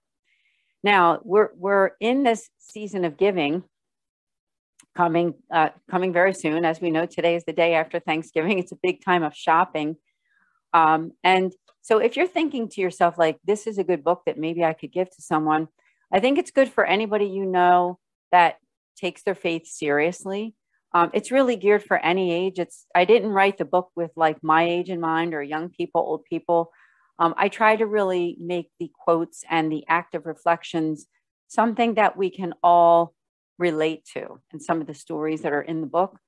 Now, 0.85 1.21
we're, 1.25 1.51
we're 1.57 1.93
in 2.01 2.25
this 2.25 2.49
season 2.59 3.05
of 3.05 3.17
giving 3.17 3.65
coming 4.95 5.35
uh, 5.51 5.71
coming 5.91 6.13
very 6.13 6.35
soon. 6.35 6.65
As 6.65 6.81
we 6.81 6.91
know, 6.91 7.07
today 7.07 7.37
is 7.37 7.45
the 7.45 7.53
day 7.53 7.75
after 7.75 8.01
Thanksgiving. 8.01 8.59
It's 8.63 8.73
a 8.73 8.79
big 8.83 9.05
time 9.05 9.23
of 9.23 9.35
shopping. 9.35 9.97
Um, 10.73 11.13
and 11.23 11.53
so 11.83 11.99
if 11.99 12.17
you're 12.17 12.27
thinking 12.27 12.69
to 12.71 12.81
yourself, 12.81 13.19
like, 13.19 13.39
this 13.45 13.67
is 13.67 13.79
a 13.79 13.85
good 13.85 14.05
book 14.05 14.23
that 14.27 14.39
maybe 14.39 14.65
I 14.65 14.73
could 14.73 14.93
give 14.93 15.11
to 15.11 15.23
someone, 15.23 15.69
I 16.13 16.21
think 16.21 16.39
it's 16.39 16.51
good 16.51 16.71
for 16.71 16.85
anybody 16.85 17.27
you 17.27 17.45
know 17.45 17.99
that 18.31 18.57
takes 18.97 19.23
their 19.23 19.35
faith 19.35 19.67
seriously. 19.67 20.55
Um, 20.95 21.11
it's 21.15 21.31
really 21.31 21.57
geared 21.57 21.83
for 21.83 21.97
any 21.99 22.33
age. 22.33 22.59
It's 22.59 22.87
I 22.95 23.05
didn't 23.05 23.31
write 23.31 23.59
the 23.59 23.65
book 23.65 23.91
with 23.97 24.11
like 24.15 24.43
my 24.43 24.63
age 24.65 24.91
in 24.91 25.01
mind 25.01 25.35
or 25.35 25.43
young 25.43 25.71
people, 25.71 26.03
old 26.03 26.25
people. 26.25 26.71
Um, 27.19 27.35
I 27.37 27.49
try 27.49 27.77
to 27.77 27.87
really 27.87 28.37
make 28.39 28.71
the 28.79 28.91
quotes 29.05 29.45
and 29.49 29.73
the 29.73 29.85
active 29.89 30.27
reflections 30.27 31.07
something 31.49 31.95
that 31.95 32.17
we 32.17 32.31
can 32.31 32.55
all 32.63 33.15
relate 33.59 34.05
to 34.15 34.41
and 34.53 34.63
some 34.63 34.81
of 34.81 34.87
the 34.87 34.95
stories 34.95 35.43
that 35.43 35.53
are 35.53 35.63
in 35.63 35.81
the 35.81 35.87
book. 35.87 36.19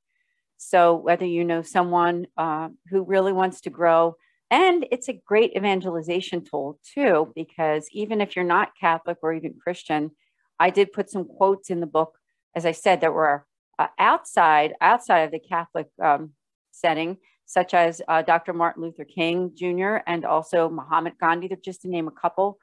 So 0.57 0.95
whether 0.95 1.27
you 1.27 1.45
know 1.45 1.63
someone 1.63 2.27
uh, 2.37 2.69
who 2.89 3.03
really 3.03 3.33
wants 3.33 3.61
to 3.63 3.71
grow, 3.71 4.17
and 4.51 4.87
it's 4.91 5.09
a 5.09 5.21
great 5.27 5.57
evangelization 5.57 6.45
tool 6.45 6.79
too, 6.95 7.33
because 7.35 7.89
even 7.93 8.21
if 8.21 8.37
you're 8.37 8.45
not 8.45 8.77
Catholic 8.79 9.19
or 9.23 9.33
even 9.33 9.59
Christian, 9.61 10.13
I 10.59 10.71
did 10.71 10.93
put 10.93 11.11
some 11.11 11.25
quotes 11.25 11.71
in 11.71 11.81
the 11.81 11.87
book, 11.87 12.17
as 12.55 12.65
I 12.65 12.73
said, 12.73 13.01
that 13.01 13.13
were 13.13 13.47
uh, 13.79 13.89
outside 13.99 14.75
outside 14.81 15.21
of 15.21 15.33
the 15.33 15.41
Catholic 15.41 15.89
um, 16.03 16.33
setting, 16.71 17.19
such 17.47 17.75
as 17.75 18.01
uh, 18.07 18.23
Dr. 18.23 18.53
Martin 18.53 18.83
Luther 18.83 19.05
King 19.05 19.53
Jr. 19.55 19.97
and 20.07 20.25
also 20.25 20.69
Mahatma 20.69 21.13
Gandhi, 21.21 21.51
just 21.65 21.83
to 21.83 21.89
name 21.89 22.09
a 22.09 22.13
couple. 22.13 22.59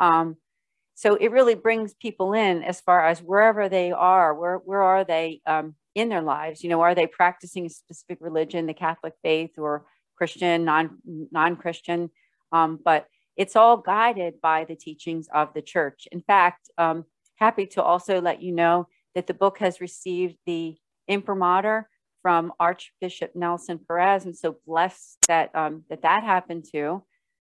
Um, 0.00 0.36
so 0.98 1.14
it 1.14 1.30
really 1.30 1.54
brings 1.54 1.94
people 1.94 2.32
in 2.32 2.64
as 2.64 2.80
far 2.80 3.06
as 3.06 3.22
wherever 3.22 3.68
they 3.68 3.92
are, 3.92 4.34
where 4.34 4.56
where 4.56 4.82
are 4.82 5.04
they 5.04 5.40
um, 5.46 5.76
in 5.94 6.08
their 6.08 6.22
lives? 6.22 6.64
You 6.64 6.70
know, 6.70 6.80
are 6.80 6.96
they 6.96 7.06
practicing 7.06 7.66
a 7.66 7.70
specific 7.70 8.18
religion, 8.20 8.66
the 8.66 8.74
Catholic 8.74 9.12
faith, 9.22 9.52
or 9.58 9.86
Christian, 10.16 10.64
non 10.64 10.98
non 11.30 11.54
Christian? 11.54 12.10
Um, 12.50 12.80
but 12.84 13.06
it's 13.36 13.54
all 13.54 13.76
guided 13.76 14.40
by 14.40 14.64
the 14.64 14.74
teachings 14.74 15.28
of 15.32 15.54
the 15.54 15.62
church. 15.62 16.08
In 16.10 16.20
fact, 16.20 16.68
um, 16.78 17.04
happy 17.36 17.66
to 17.66 17.82
also 17.82 18.20
let 18.20 18.42
you 18.42 18.50
know 18.50 18.88
that 19.14 19.28
the 19.28 19.34
book 19.34 19.58
has 19.58 19.80
received 19.80 20.36
the 20.46 20.74
imprimatur 21.06 21.88
from 22.22 22.52
Archbishop 22.58 23.36
Nelson 23.36 23.78
Perez, 23.86 24.24
and 24.24 24.36
so 24.36 24.56
blessed 24.66 25.18
that 25.28 25.54
um, 25.54 25.84
that 25.90 26.02
that 26.02 26.24
happened 26.24 26.64
too. 26.68 27.04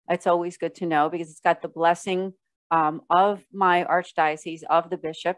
It's 0.09 0.27
always 0.27 0.55
good 0.55 0.75
to 0.75 0.85
know 0.85 1.09
because 1.09 1.29
it's 1.29 1.41
got 1.41 1.61
the 1.61 1.67
blessing 1.67 2.31
um, 2.73 3.03
of 3.11 3.43
my 3.53 3.83
archdiocese, 3.83 4.63
of 4.67 4.89
the 4.89 4.97
bishop. 4.97 5.37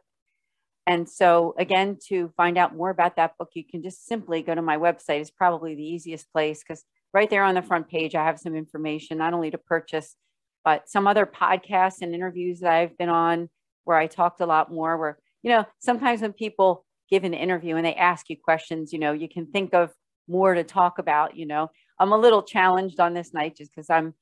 And 0.87 1.09
so, 1.09 1.53
again, 1.59 1.97
to 2.07 2.31
find 2.37 2.57
out 2.57 2.75
more 2.75 2.89
about 2.89 3.17
that 3.17 3.37
book, 3.37 3.49
you 3.55 3.65
can 3.69 3.83
just 3.83 4.07
simply 4.07 4.41
go 4.41 4.55
to 4.55 4.61
my 4.61 4.77
website. 4.77 5.19
It's 5.19 5.31
probably 5.31 5.75
the 5.75 5.83
easiest 5.83 6.31
place 6.31 6.63
because 6.63 6.85
right 7.13 7.29
there 7.29 7.43
on 7.43 7.55
the 7.55 7.61
front 7.61 7.89
page, 7.89 8.15
I 8.15 8.23
have 8.23 8.39
some 8.39 8.55
information 8.55 9.17
not 9.17 9.33
only 9.33 9.51
to 9.51 9.57
purchase, 9.57 10.15
but 10.63 10.87
some 10.87 11.07
other 11.07 11.25
podcasts 11.25 12.01
and 12.01 12.15
interviews 12.15 12.61
that 12.61 12.71
I've 12.71 12.97
been 12.97 13.09
on 13.09 13.49
where 13.83 13.97
I 13.97 14.07
talked 14.07 14.39
a 14.39 14.45
lot 14.45 14.71
more. 14.71 14.97
Where, 14.97 15.17
you 15.43 15.51
know, 15.51 15.65
sometimes 15.79 16.21
when 16.21 16.31
people 16.31 16.85
give 17.09 17.25
an 17.25 17.33
interview 17.33 17.75
and 17.75 17.85
they 17.85 17.95
ask 17.95 18.29
you 18.29 18.37
questions, 18.41 18.93
you 18.93 18.99
know, 18.99 19.11
you 19.11 19.27
can 19.27 19.47
think 19.47 19.73
of 19.73 19.91
more 20.29 20.53
to 20.53 20.63
talk 20.63 20.99
about. 20.99 21.35
You 21.35 21.47
know, 21.47 21.69
I'm 21.99 22.13
a 22.13 22.17
little 22.17 22.43
challenged 22.43 23.01
on 23.01 23.13
this 23.13 23.33
night 23.33 23.57
just 23.57 23.75
because 23.75 23.89
I'm 23.89 24.13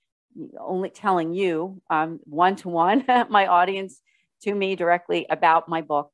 only 0.60 0.90
telling 0.90 1.34
you 1.34 1.82
one 1.90 2.56
to 2.58 2.70
one, 2.70 3.06
my 3.30 3.48
audience 3.48 4.02
to 4.42 4.54
me 4.54 4.76
directly 4.76 5.26
about 5.30 5.70
my 5.70 5.82
book. 5.82 6.12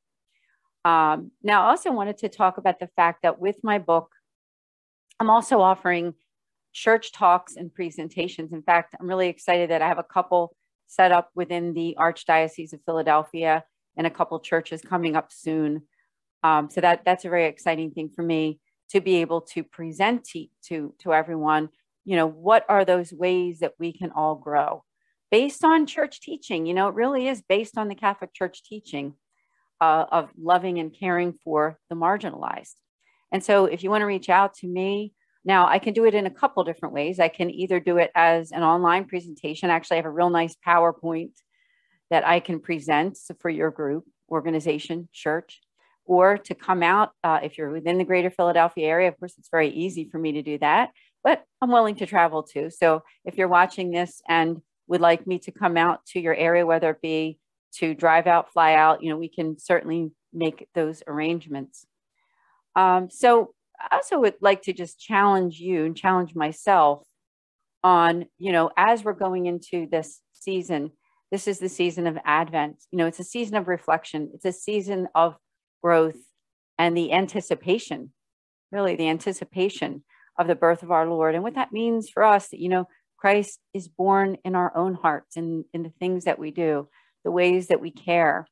Um, 0.84 1.30
now, 1.42 1.66
I 1.66 1.70
also 1.70 1.92
wanted 1.92 2.18
to 2.18 2.28
talk 2.28 2.56
about 2.56 2.80
the 2.80 2.88
fact 2.96 3.22
that 3.22 3.38
with 3.38 3.56
my 3.62 3.78
book, 3.78 4.10
I'm 5.18 5.30
also 5.30 5.60
offering 5.60 6.14
church 6.72 7.12
talks 7.12 7.56
and 7.56 7.72
presentations. 7.72 8.52
In 8.52 8.62
fact, 8.62 8.94
I'm 8.98 9.08
really 9.08 9.28
excited 9.28 9.70
that 9.70 9.82
I 9.82 9.88
have 9.88 9.98
a 9.98 10.04
couple 10.04 10.56
set 10.86 11.12
up 11.12 11.30
within 11.34 11.74
the 11.74 11.96
Archdiocese 11.98 12.72
of 12.72 12.80
Philadelphia 12.86 13.64
and 13.96 14.06
a 14.06 14.10
couple 14.10 14.40
churches 14.40 14.80
coming 14.80 15.16
up 15.16 15.30
soon. 15.30 15.82
Um, 16.42 16.70
so 16.70 16.80
that 16.80 17.04
that's 17.04 17.24
a 17.24 17.28
very 17.28 17.46
exciting 17.46 17.90
thing 17.90 18.08
for 18.08 18.22
me 18.22 18.60
to 18.90 19.00
be 19.00 19.16
able 19.16 19.42
to 19.42 19.62
present 19.62 20.24
to, 20.24 20.46
to, 20.68 20.94
to 21.00 21.12
everyone 21.12 21.68
you 22.04 22.16
know, 22.16 22.26
what 22.26 22.64
are 22.68 22.84
those 22.84 23.12
ways 23.12 23.60
that 23.60 23.74
we 23.78 23.92
can 23.92 24.10
all 24.10 24.34
grow 24.34 24.84
based 25.30 25.64
on 25.64 25.86
church 25.86 26.20
teaching? 26.20 26.66
You 26.66 26.74
know, 26.74 26.88
it 26.88 26.94
really 26.94 27.28
is 27.28 27.42
based 27.42 27.76
on 27.78 27.88
the 27.88 27.94
Catholic 27.94 28.32
Church 28.32 28.62
teaching 28.62 29.14
uh, 29.80 30.06
of 30.10 30.30
loving 30.38 30.78
and 30.78 30.94
caring 30.94 31.34
for 31.44 31.78
the 31.88 31.96
marginalized. 31.96 32.74
And 33.32 33.44
so 33.44 33.66
if 33.66 33.82
you 33.82 33.90
want 33.90 34.02
to 34.02 34.06
reach 34.06 34.28
out 34.28 34.54
to 34.54 34.66
me, 34.66 35.12
now 35.44 35.66
I 35.66 35.78
can 35.78 35.94
do 35.94 36.04
it 36.04 36.14
in 36.14 36.26
a 36.26 36.30
couple 36.30 36.64
different 36.64 36.94
ways. 36.94 37.18
I 37.18 37.28
can 37.28 37.50
either 37.50 37.80
do 37.80 37.96
it 37.96 38.10
as 38.14 38.52
an 38.52 38.62
online 38.62 39.06
presentation. 39.06 39.70
Actually, 39.70 39.96
I 39.96 39.98
have 39.98 40.06
a 40.06 40.10
real 40.10 40.30
nice 40.30 40.56
PowerPoint 40.66 41.32
that 42.10 42.26
I 42.26 42.40
can 42.40 42.60
present 42.60 43.16
for 43.38 43.48
your 43.48 43.70
group, 43.70 44.04
organization, 44.28 45.08
church, 45.12 45.60
or 46.04 46.36
to 46.38 46.54
come 46.54 46.82
out 46.82 47.12
uh, 47.22 47.38
if 47.42 47.56
you're 47.56 47.70
within 47.70 47.98
the 47.98 48.04
greater 48.04 48.30
Philadelphia 48.30 48.86
area. 48.86 49.08
Of 49.08 49.18
course, 49.18 49.34
it's 49.38 49.48
very 49.50 49.70
easy 49.70 50.08
for 50.10 50.18
me 50.18 50.32
to 50.32 50.42
do 50.42 50.58
that 50.58 50.90
but 51.22 51.44
I'm 51.60 51.70
willing 51.70 51.96
to 51.96 52.06
travel 52.06 52.42
too. 52.42 52.70
So 52.70 53.02
if 53.24 53.36
you're 53.36 53.48
watching 53.48 53.90
this 53.90 54.22
and 54.28 54.60
would 54.86 55.00
like 55.00 55.26
me 55.26 55.38
to 55.40 55.52
come 55.52 55.76
out 55.76 56.04
to 56.06 56.20
your 56.20 56.34
area, 56.34 56.66
whether 56.66 56.90
it 56.90 57.02
be 57.02 57.38
to 57.76 57.94
drive 57.94 58.26
out, 58.26 58.52
fly 58.52 58.74
out, 58.74 59.02
you 59.02 59.10
know, 59.10 59.16
we 59.16 59.28
can 59.28 59.58
certainly 59.58 60.10
make 60.32 60.68
those 60.74 61.02
arrangements. 61.06 61.86
Um, 62.74 63.10
so 63.10 63.54
I 63.78 63.96
also 63.96 64.18
would 64.18 64.34
like 64.40 64.62
to 64.62 64.72
just 64.72 65.00
challenge 65.00 65.58
you 65.60 65.84
and 65.84 65.96
challenge 65.96 66.34
myself 66.34 67.06
on, 67.82 68.26
you 68.38 68.52
know, 68.52 68.70
as 68.76 69.04
we're 69.04 69.12
going 69.12 69.46
into 69.46 69.86
this 69.86 70.20
season, 70.32 70.92
this 71.30 71.46
is 71.46 71.58
the 71.58 71.68
season 71.68 72.06
of 72.06 72.18
Advent. 72.24 72.82
You 72.90 72.98
know, 72.98 73.06
it's 73.06 73.20
a 73.20 73.24
season 73.24 73.56
of 73.56 73.68
reflection, 73.68 74.30
it's 74.34 74.44
a 74.44 74.52
season 74.52 75.08
of 75.14 75.36
growth 75.82 76.18
and 76.78 76.96
the 76.96 77.12
anticipation, 77.12 78.12
really 78.72 78.96
the 78.96 79.08
anticipation 79.08 80.02
of 80.38 80.46
the 80.46 80.54
birth 80.54 80.82
of 80.82 80.90
our 80.90 81.06
Lord 81.06 81.34
and 81.34 81.44
what 81.44 81.54
that 81.54 81.72
means 81.72 82.08
for 82.08 82.24
us 82.24 82.48
that, 82.48 82.60
you 82.60 82.68
know, 82.68 82.86
Christ 83.16 83.60
is 83.74 83.88
born 83.88 84.38
in 84.44 84.54
our 84.54 84.74
own 84.76 84.94
hearts 84.94 85.36
and 85.36 85.64
in 85.74 85.82
the 85.82 85.92
things 86.00 86.24
that 86.24 86.38
we 86.38 86.50
do, 86.50 86.88
the 87.24 87.30
ways 87.30 87.68
that 87.68 87.80
we 87.80 87.90
care. 87.90 88.46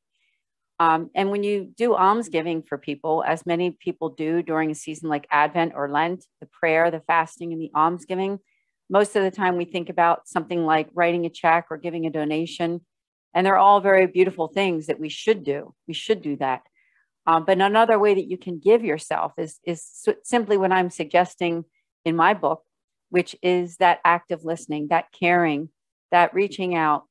Um, 0.79 1.09
and 1.15 1.31
when 1.31 1.43
you 1.43 1.73
do 1.75 1.95
almsgiving 1.95 2.63
for 2.63 2.77
people, 2.77 3.23
as 3.27 3.45
many 3.45 3.71
people 3.71 4.09
do 4.09 4.41
during 4.41 4.71
a 4.71 4.75
season 4.75 5.09
like 5.09 5.27
Advent 5.29 5.73
or 5.75 5.89
Lent, 5.89 6.25
the 6.39 6.47
prayer, 6.47 6.89
the 6.89 7.01
fasting, 7.01 7.51
and 7.51 7.61
the 7.61 7.71
almsgiving, 7.75 8.39
most 8.89 9.15
of 9.15 9.23
the 9.23 9.31
time 9.31 9.57
we 9.57 9.65
think 9.65 9.89
about 9.89 10.27
something 10.27 10.65
like 10.65 10.89
writing 10.93 11.25
a 11.25 11.29
check 11.29 11.65
or 11.69 11.77
giving 11.77 12.05
a 12.05 12.11
donation. 12.11 12.81
And 13.33 13.45
they're 13.45 13.57
all 13.57 13.81
very 13.81 14.07
beautiful 14.07 14.47
things 14.47 14.87
that 14.87 14.99
we 14.99 15.09
should 15.09 15.43
do. 15.43 15.73
We 15.87 15.93
should 15.93 16.21
do 16.21 16.37
that. 16.37 16.61
Um, 17.29 17.45
but 17.45 17.61
another 17.61 17.99
way 17.99 18.15
that 18.15 18.27
you 18.27 18.39
can 18.39 18.57
give 18.57 18.83
yourself 18.83 19.33
is, 19.37 19.59
is 19.63 19.85
simply 20.23 20.57
what 20.57 20.71
I'm 20.71 20.89
suggesting 20.89 21.63
in 22.03 22.15
my 22.15 22.33
book, 22.33 22.63
which 23.11 23.35
is 23.43 23.77
that 23.77 23.99
active 24.03 24.43
listening, 24.43 24.87
that 24.87 25.11
caring, 25.11 25.69
that 26.09 26.33
reaching 26.33 26.73
out, 26.73 27.03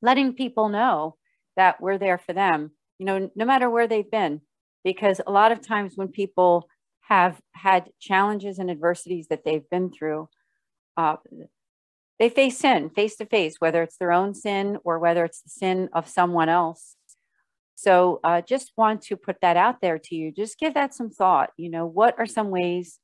letting 0.00 0.32
people 0.32 0.70
know 0.70 1.16
that 1.54 1.82
we're 1.82 1.98
there 1.98 2.16
for 2.16 2.32
them, 2.32 2.70
you 2.98 3.04
know, 3.04 3.30
no 3.36 3.44
matter 3.44 3.68
where 3.68 3.86
they've 3.86 4.10
been. 4.10 4.40
Because 4.84 5.20
a 5.26 5.32
lot 5.32 5.52
of 5.52 5.60
times 5.60 5.92
when 5.96 6.08
people 6.08 6.66
have 7.02 7.38
had 7.52 7.90
challenges 8.00 8.58
and 8.58 8.70
adversities 8.70 9.28
that 9.28 9.44
they've 9.44 9.68
been 9.68 9.90
through, 9.90 10.30
uh, 10.96 11.16
they 12.18 12.30
face 12.30 12.56
sin 12.56 12.88
face 12.88 13.16
to 13.16 13.26
face, 13.26 13.56
whether 13.58 13.82
it's 13.82 13.98
their 13.98 14.12
own 14.12 14.32
sin 14.32 14.78
or 14.82 14.98
whether 14.98 15.26
it's 15.26 15.42
the 15.42 15.50
sin 15.50 15.90
of 15.92 16.08
someone 16.08 16.48
else. 16.48 16.95
So 17.76 18.20
uh, 18.24 18.40
just 18.40 18.72
want 18.76 19.02
to 19.02 19.16
put 19.16 19.36
that 19.42 19.56
out 19.56 19.80
there 19.80 19.98
to 19.98 20.14
you. 20.14 20.32
Just 20.32 20.58
give 20.58 20.74
that 20.74 20.94
some 20.94 21.10
thought. 21.10 21.50
You 21.56 21.70
know, 21.70 21.86
what 21.86 22.18
are 22.18 22.26
some 22.26 22.50
ways 22.50 22.98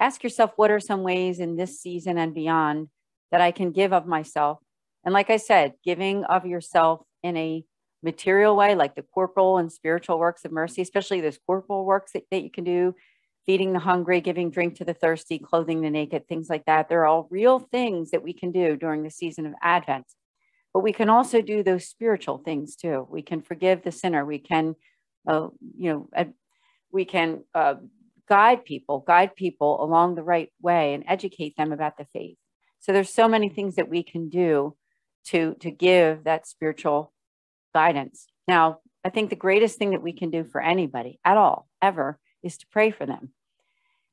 ask 0.00 0.24
yourself 0.24 0.52
what 0.56 0.70
are 0.70 0.80
some 0.80 1.02
ways 1.02 1.38
in 1.38 1.56
this 1.56 1.80
season 1.80 2.18
and 2.18 2.34
beyond 2.34 2.88
that 3.30 3.40
I 3.40 3.50
can 3.52 3.70
give 3.70 3.92
of 3.92 4.06
myself? 4.06 4.58
And 5.04 5.12
like 5.12 5.30
I 5.30 5.36
said, 5.36 5.74
giving 5.84 6.24
of 6.24 6.46
yourself 6.46 7.02
in 7.22 7.36
a 7.36 7.64
material 8.02 8.56
way, 8.56 8.74
like 8.74 8.94
the 8.94 9.02
corporal 9.14 9.58
and 9.58 9.72
spiritual 9.72 10.18
works 10.18 10.44
of 10.44 10.52
mercy, 10.52 10.82
especially 10.82 11.20
those 11.20 11.38
corporal 11.46 11.84
works 11.84 12.12
that, 12.12 12.24
that 12.30 12.42
you 12.42 12.50
can 12.50 12.64
do, 12.64 12.94
feeding 13.46 13.72
the 13.72 13.78
hungry, 13.78 14.20
giving 14.20 14.50
drink 14.50 14.76
to 14.76 14.84
the 14.84 14.94
thirsty, 14.94 15.38
clothing 15.38 15.80
the 15.80 15.90
naked, 15.90 16.28
things 16.28 16.48
like 16.48 16.64
that. 16.66 16.88
They're 16.88 17.06
all 17.06 17.28
real 17.30 17.58
things 17.58 18.10
that 18.10 18.22
we 18.22 18.32
can 18.32 18.52
do 18.52 18.76
during 18.76 19.02
the 19.02 19.10
season 19.10 19.46
of 19.46 19.54
Advent. 19.62 20.06
But 20.72 20.80
we 20.80 20.92
can 20.92 21.10
also 21.10 21.42
do 21.42 21.62
those 21.62 21.86
spiritual 21.86 22.38
things 22.38 22.76
too. 22.76 23.06
We 23.10 23.22
can 23.22 23.42
forgive 23.42 23.82
the 23.82 23.92
sinner. 23.92 24.24
We 24.24 24.38
can, 24.38 24.74
uh, 25.26 25.48
you 25.76 25.92
know, 25.92 26.08
uh, 26.16 26.24
we 26.90 27.04
can 27.04 27.44
uh, 27.54 27.74
guide 28.28 28.64
people, 28.64 29.00
guide 29.00 29.34
people 29.36 29.82
along 29.84 30.14
the 30.14 30.22
right 30.22 30.50
way, 30.60 30.94
and 30.94 31.04
educate 31.06 31.56
them 31.56 31.72
about 31.72 31.96
the 31.98 32.06
faith. 32.12 32.36
So 32.80 32.92
there's 32.92 33.12
so 33.12 33.28
many 33.28 33.48
things 33.48 33.76
that 33.76 33.88
we 33.88 34.02
can 34.02 34.28
do 34.28 34.76
to 35.26 35.54
to 35.60 35.70
give 35.70 36.24
that 36.24 36.46
spiritual 36.46 37.12
guidance. 37.74 38.26
Now, 38.48 38.80
I 39.04 39.10
think 39.10 39.30
the 39.30 39.36
greatest 39.36 39.78
thing 39.78 39.90
that 39.90 40.02
we 40.02 40.12
can 40.12 40.30
do 40.30 40.44
for 40.44 40.60
anybody 40.60 41.18
at 41.24 41.36
all, 41.36 41.68
ever, 41.80 42.18
is 42.42 42.58
to 42.58 42.66
pray 42.70 42.90
for 42.90 43.06
them. 43.06 43.32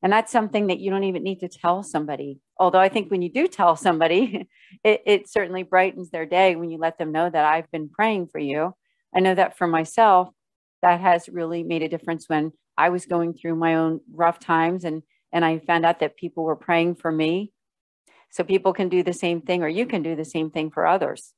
And 0.02 0.14
that's 0.14 0.32
something 0.32 0.68
that 0.68 0.80
you 0.80 0.92
don't 0.92 1.04
even 1.04 1.24
need 1.24 1.42
to 1.42 1.50
tell 1.50 1.84
somebody. 1.84 2.40
Although 2.58 2.80
I 2.80 2.90
think 2.90 3.12
when 3.12 3.22
you 3.22 3.30
do 3.30 3.48
tell 3.48 3.76
somebody, 3.76 4.48
it, 4.84 5.02
it 5.06 5.30
certainly 5.30 5.64
brightens 5.64 6.10
their 6.10 6.26
day 6.26 6.56
when 6.56 6.70
you 6.70 6.78
let 6.78 6.98
them 6.98 7.12
know 7.12 7.30
that 7.30 7.46
I've 7.46 7.70
been 7.72 7.90
praying 7.90 8.28
for 8.28 8.40
you. 8.40 8.74
I 9.14 9.20
know 9.20 9.36
that 9.36 9.58
for 9.58 9.68
myself, 9.68 10.30
that 10.82 11.02
has 11.02 11.28
really 11.28 11.64
made 11.64 11.84
a 11.84 11.90
difference 11.90 12.30
when 12.30 12.54
I 12.78 12.90
was 12.90 13.06
going 13.06 13.34
through 13.34 13.56
my 13.56 13.76
own 13.76 14.00
rough 14.14 14.40
times 14.40 14.86
and 14.86 15.04
and 15.32 15.46
I 15.46 15.60
found 15.60 15.86
out 15.86 16.00
that 16.00 16.18
people 16.18 16.44
were 16.44 16.56
praying 16.56 16.96
for 16.96 17.12
me. 17.12 17.52
So 18.32 18.44
people 18.44 18.74
can 18.74 18.90
do 18.90 19.04
the 19.04 19.14
same 19.14 19.42
thing 19.42 19.62
or 19.62 19.68
you 19.68 19.86
can 19.86 20.02
do 20.02 20.16
the 20.16 20.26
same 20.26 20.50
thing 20.50 20.72
for 20.72 20.88
others. 20.88 21.34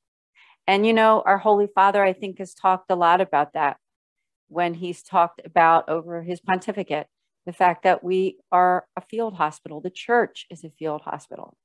And 0.65 0.85
you 0.85 0.93
know, 0.93 1.23
our 1.25 1.37
Holy 1.37 1.67
Father, 1.67 2.03
I 2.03 2.13
think, 2.13 2.39
has 2.39 2.53
talked 2.53 2.89
a 2.89 2.95
lot 2.95 3.19
about 3.19 3.53
that 3.53 3.77
when 4.47 4.73
he's 4.75 5.01
talked 5.01 5.41
about 5.43 5.89
over 5.89 6.21
his 6.21 6.39
pontificate 6.39 7.07
the 7.45 7.53
fact 7.53 7.83
that 7.83 8.03
we 8.03 8.37
are 8.51 8.85
a 8.95 9.01
field 9.01 9.35
hospital. 9.35 9.81
The 9.81 9.89
church 9.89 10.45
is 10.49 10.63
a 10.63 10.69
field 10.69 11.01
hospital. 11.01 11.57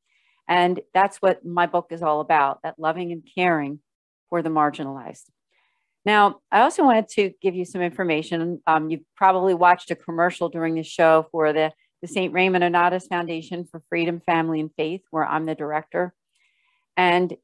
And 0.48 0.80
that's 0.94 1.18
what 1.18 1.44
my 1.44 1.66
book 1.66 1.88
is 1.90 2.02
all 2.02 2.20
about 2.20 2.62
that 2.62 2.78
loving 2.78 3.12
and 3.12 3.28
caring 3.34 3.80
for 4.30 4.42
the 4.42 4.48
marginalized. 4.48 5.24
Now, 6.04 6.40
I 6.52 6.60
also 6.60 6.84
wanted 6.84 7.08
to 7.10 7.32
give 7.42 7.56
you 7.56 7.64
some 7.64 7.82
information. 7.82 8.62
Um, 8.66 8.90
you 8.90 9.04
probably 9.16 9.54
watched 9.54 9.90
a 9.90 9.96
commercial 9.96 10.48
during 10.48 10.76
the 10.76 10.84
show 10.84 11.26
for 11.32 11.52
the, 11.52 11.72
the 12.00 12.06
St. 12.06 12.32
Raymond 12.32 12.62
Nonnatus 12.62 13.08
Foundation 13.08 13.66
for 13.68 13.82
Freedom, 13.88 14.20
Family, 14.24 14.60
and 14.60 14.70
Faith, 14.76 15.02
where 15.10 15.26
I'm 15.26 15.46
the 15.46 15.56
director. 15.56 16.14
And 16.96 17.36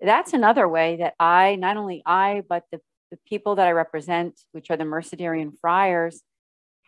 that's 0.00 0.32
another 0.32 0.68
way 0.68 0.96
that 0.96 1.14
I, 1.20 1.54
not 1.54 1.76
only 1.76 2.02
I, 2.04 2.42
but 2.48 2.64
the, 2.72 2.80
the 3.12 3.18
people 3.28 3.54
that 3.54 3.68
I 3.68 3.70
represent, 3.70 4.40
which 4.50 4.68
are 4.70 4.76
the 4.76 4.82
Mercedarian 4.82 5.52
friars, 5.60 6.22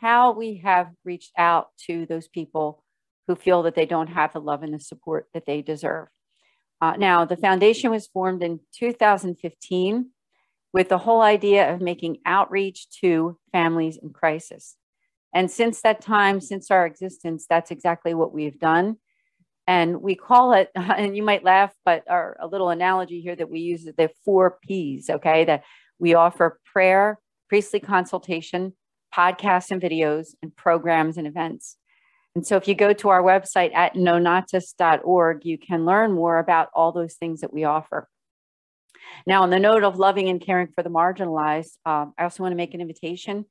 how 0.00 0.32
we 0.32 0.62
have 0.64 0.88
reached 1.04 1.32
out 1.36 1.68
to 1.86 2.06
those 2.06 2.26
people 2.26 2.82
who 3.26 3.36
feel 3.36 3.62
that 3.64 3.74
they 3.74 3.86
don't 3.86 4.08
have 4.08 4.32
the 4.32 4.40
love 4.40 4.62
and 4.62 4.72
the 4.72 4.80
support 4.80 5.28
that 5.34 5.46
they 5.46 5.62
deserve. 5.62 6.08
Uh, 6.80 6.94
now, 6.96 7.26
the 7.26 7.36
foundation 7.36 7.90
was 7.90 8.06
formed 8.06 8.42
in 8.42 8.60
2015 8.74 10.10
with 10.72 10.88
the 10.88 10.98
whole 10.98 11.20
idea 11.20 11.72
of 11.72 11.80
making 11.80 12.16
outreach 12.24 12.88
to 13.00 13.38
families 13.52 13.98
in 14.02 14.10
crisis. 14.10 14.76
And 15.34 15.50
since 15.50 15.82
that 15.82 16.00
time, 16.00 16.40
since 16.40 16.70
our 16.70 16.86
existence, 16.86 17.46
that's 17.48 17.70
exactly 17.70 18.14
what 18.14 18.32
we've 18.32 18.58
done. 18.58 18.96
And 19.66 20.00
we 20.00 20.14
call 20.14 20.54
it, 20.54 20.70
and 20.74 21.14
you 21.14 21.22
might 21.22 21.44
laugh, 21.44 21.74
but 21.84 22.04
our 22.08 22.38
a 22.40 22.46
little 22.46 22.70
analogy 22.70 23.20
here 23.20 23.36
that 23.36 23.50
we 23.50 23.60
use 23.60 23.86
is 23.86 23.94
the 23.96 24.10
four 24.24 24.58
P's, 24.62 25.10
okay? 25.10 25.44
That 25.44 25.64
we 25.98 26.14
offer 26.14 26.58
prayer, 26.72 27.18
priestly 27.48 27.80
consultation, 27.80 28.72
podcasts 29.14 29.70
and 29.70 29.80
videos, 29.80 30.34
and 30.42 30.54
programs 30.54 31.16
and 31.16 31.26
events. 31.26 31.76
And 32.34 32.46
so 32.46 32.56
if 32.56 32.68
you 32.68 32.74
go 32.74 32.92
to 32.92 33.08
our 33.08 33.22
website 33.22 33.74
at 33.74 33.94
nonnatus.org, 33.94 35.44
you 35.44 35.58
can 35.58 35.84
learn 35.84 36.12
more 36.12 36.38
about 36.38 36.68
all 36.74 36.92
those 36.92 37.14
things 37.14 37.40
that 37.40 37.52
we 37.52 37.64
offer. 37.64 38.08
Now, 39.26 39.42
on 39.42 39.50
the 39.50 39.58
note 39.58 39.82
of 39.82 39.98
loving 39.98 40.28
and 40.28 40.40
caring 40.40 40.68
for 40.68 40.82
the 40.82 40.90
marginalized, 40.90 41.76
um, 41.84 42.14
I 42.16 42.24
also 42.24 42.42
want 42.42 42.52
to 42.52 42.56
make 42.56 42.74
an 42.74 42.80
invitation 42.80 43.46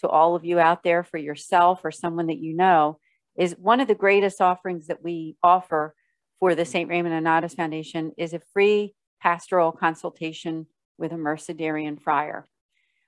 to 0.00 0.08
all 0.08 0.34
of 0.34 0.44
you 0.44 0.58
out 0.58 0.82
there 0.82 1.04
for 1.04 1.18
yourself 1.18 1.80
or 1.84 1.90
someone 1.90 2.28
that 2.28 2.38
you 2.38 2.54
know 2.54 2.98
is 3.36 3.56
one 3.58 3.80
of 3.80 3.88
the 3.88 3.94
greatest 3.94 4.40
offerings 4.40 4.86
that 4.86 5.02
we 5.02 5.36
offer 5.42 5.94
for 6.40 6.54
the 6.54 6.64
St. 6.64 6.88
Raymond 6.88 7.26
Nonnatus 7.26 7.56
Foundation 7.56 8.12
is 8.16 8.32
a 8.32 8.40
free 8.52 8.94
pastoral 9.20 9.72
consultation 9.72 10.66
with 10.98 11.12
a 11.12 11.16
Mercedarian 11.16 12.00
friar. 12.00 12.46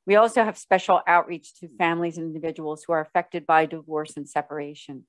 We 0.07 0.17
also 0.17 0.45
have 0.45 0.57
special 0.57 1.03
outreach 1.07 1.55
to 1.61 1.69
families 1.77 2.17
and 2.17 2.27
individuals 2.27 2.85
who 2.85 2.93
are 2.93 3.01
affected 3.01 3.47
by 3.47 3.67
divorce 3.67 4.17
and 4.17 4.29
separation. 4.29 5.05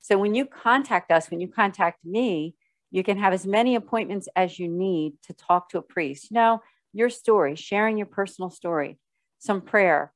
So 0.00 0.18
when 0.18 0.34
you 0.34 0.46
contact 0.46 1.12
us, 1.12 1.30
when 1.30 1.40
you 1.40 1.48
contact 1.48 2.04
me, 2.04 2.56
you 2.90 3.04
can 3.04 3.18
have 3.18 3.32
as 3.32 3.46
many 3.46 3.76
appointments 3.76 4.28
as 4.34 4.58
you 4.58 4.68
need 4.68 5.14
to 5.24 5.32
talk 5.32 5.68
to 5.70 5.78
a 5.78 5.82
priest. 5.82 6.30
You 6.30 6.34
know, 6.34 6.62
your 6.92 7.08
story, 7.08 7.54
sharing 7.54 7.96
your 7.96 8.06
personal 8.06 8.50
story, 8.50 8.98
some 9.38 9.60
prayer, 9.62 10.12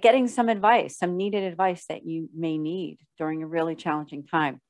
getting 0.00 0.28
some 0.28 0.48
advice, 0.48 0.98
some 0.98 1.16
needed 1.16 1.44
advice 1.44 1.86
that 1.88 2.04
you 2.04 2.28
may 2.36 2.58
need 2.58 2.98
during 3.18 3.42
a 3.42 3.46
really 3.46 3.74
challenging 3.74 4.24
time. 4.24 4.60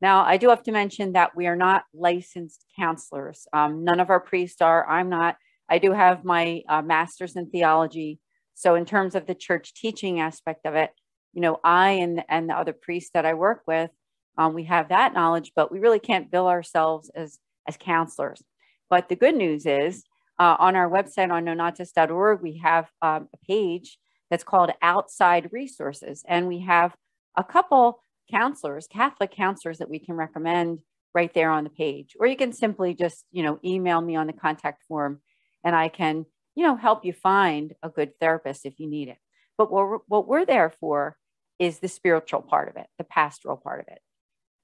Now, 0.00 0.24
I 0.24 0.36
do 0.36 0.48
have 0.48 0.62
to 0.64 0.72
mention 0.72 1.12
that 1.12 1.36
we 1.36 1.46
are 1.46 1.56
not 1.56 1.84
licensed 1.92 2.64
counselors. 2.78 3.46
Um, 3.52 3.84
none 3.84 4.00
of 4.00 4.10
our 4.10 4.20
priests 4.20 4.60
are. 4.62 4.88
I'm 4.88 5.08
not. 5.08 5.36
I 5.70 5.78
do 5.78 5.92
have 5.92 6.24
my 6.24 6.62
uh, 6.68 6.82
master's 6.82 7.36
in 7.36 7.48
theology. 7.48 8.18
So, 8.54 8.74
in 8.74 8.84
terms 8.84 9.14
of 9.14 9.26
the 9.26 9.34
church 9.34 9.72
teaching 9.72 10.20
aspect 10.20 10.66
of 10.66 10.74
it, 10.74 10.90
you 11.32 11.40
know, 11.40 11.60
I 11.62 11.92
and, 11.92 12.24
and 12.28 12.50
the 12.50 12.54
other 12.54 12.72
priests 12.72 13.10
that 13.14 13.24
I 13.24 13.34
work 13.34 13.62
with, 13.66 13.90
um, 14.36 14.52
we 14.52 14.64
have 14.64 14.88
that 14.88 15.14
knowledge, 15.14 15.52
but 15.54 15.70
we 15.70 15.78
really 15.78 16.00
can't 16.00 16.30
bill 16.30 16.48
ourselves 16.48 17.10
as, 17.14 17.38
as 17.68 17.76
counselors. 17.78 18.42
But 18.88 19.08
the 19.08 19.16
good 19.16 19.36
news 19.36 19.64
is 19.64 20.04
uh, 20.38 20.56
on 20.58 20.74
our 20.74 20.90
website 20.90 21.30
on 21.30 21.44
nonnatus.org, 21.44 22.40
we 22.42 22.58
have 22.64 22.90
um, 23.02 23.28
a 23.32 23.46
page 23.46 23.98
that's 24.30 24.44
called 24.44 24.72
Outside 24.82 25.50
Resources. 25.52 26.24
And 26.26 26.48
we 26.48 26.60
have 26.60 26.96
a 27.36 27.44
couple 27.44 28.02
counselors, 28.30 28.86
Catholic 28.86 29.32
counselors 29.32 29.78
that 29.78 29.90
we 29.90 29.98
can 29.98 30.14
recommend 30.14 30.80
right 31.14 31.32
there 31.34 31.50
on 31.50 31.64
the 31.64 31.70
page. 31.70 32.16
Or 32.18 32.26
you 32.26 32.36
can 32.36 32.52
simply 32.52 32.94
just, 32.94 33.24
you 33.32 33.42
know, 33.42 33.58
email 33.64 34.00
me 34.00 34.16
on 34.16 34.26
the 34.26 34.32
contact 34.32 34.84
form 34.88 35.20
and 35.64 35.74
I 35.74 35.88
can, 35.88 36.26
you 36.54 36.64
know, 36.64 36.76
help 36.76 37.04
you 37.04 37.12
find 37.12 37.74
a 37.82 37.88
good 37.88 38.18
therapist 38.18 38.66
if 38.66 38.78
you 38.78 38.88
need 38.88 39.08
it. 39.08 39.18
But 39.58 39.70
what 39.70 39.88
we're, 39.88 39.98
what 40.06 40.28
we're 40.28 40.46
there 40.46 40.72
for 40.80 41.16
is 41.58 41.78
the 41.78 41.88
spiritual 41.88 42.40
part 42.40 42.68
of 42.68 42.76
it, 42.76 42.86
the 42.98 43.04
pastoral 43.04 43.56
part 43.56 43.80
of 43.80 43.86
it. 43.88 44.00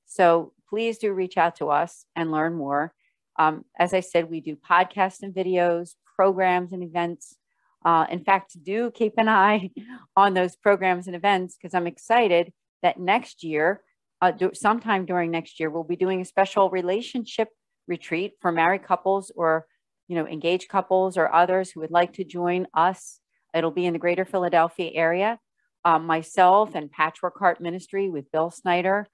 So 0.06 0.52
please 0.68 0.98
do 0.98 1.12
reach 1.12 1.36
out 1.36 1.56
to 1.56 1.68
us 1.68 2.06
and 2.16 2.32
learn 2.32 2.54
more. 2.54 2.94
Um, 3.38 3.64
as 3.78 3.92
I 3.92 4.00
said, 4.00 4.30
we 4.30 4.40
do 4.40 4.56
podcasts 4.56 5.22
and 5.22 5.34
videos, 5.34 5.94
programs 6.16 6.72
and 6.72 6.82
events. 6.82 7.36
Uh, 7.84 8.06
in 8.10 8.24
fact, 8.24 8.56
do 8.62 8.90
keep 8.90 9.14
an 9.18 9.28
eye 9.28 9.70
on 10.16 10.34
those 10.34 10.56
programs 10.56 11.06
and 11.06 11.14
events 11.14 11.56
because 11.56 11.74
I'm 11.74 11.86
excited 11.86 12.52
that 12.82 12.98
next 12.98 13.44
year, 13.44 13.82
uh, 14.22 14.30
do, 14.30 14.50
sometime 14.54 15.04
during 15.04 15.30
next 15.30 15.60
year, 15.60 15.68
we'll 15.68 15.84
be 15.84 15.96
doing 15.96 16.20
a 16.20 16.24
special 16.24 16.70
relationship 16.70 17.48
retreat 17.86 18.32
for 18.40 18.50
married 18.50 18.84
couples 18.84 19.30
or 19.36 19.66
you 20.08 20.16
know 20.16 20.26
engaged 20.26 20.68
couples 20.68 21.16
or 21.16 21.34
others 21.34 21.70
who 21.70 21.80
would 21.80 21.90
like 21.90 22.12
to 22.14 22.24
join 22.24 22.66
us. 22.74 23.20
It'll 23.54 23.70
be 23.70 23.86
in 23.86 23.92
the 23.92 23.98
greater 23.98 24.24
Philadelphia 24.24 24.90
area. 24.94 25.38
Um, 25.84 26.04
myself 26.04 26.74
and 26.74 26.90
Patchwork 26.90 27.38
Heart 27.38 27.60
Ministry 27.60 28.08
with 28.08 28.30
Bill 28.32 28.50
Snyder, 28.50 29.06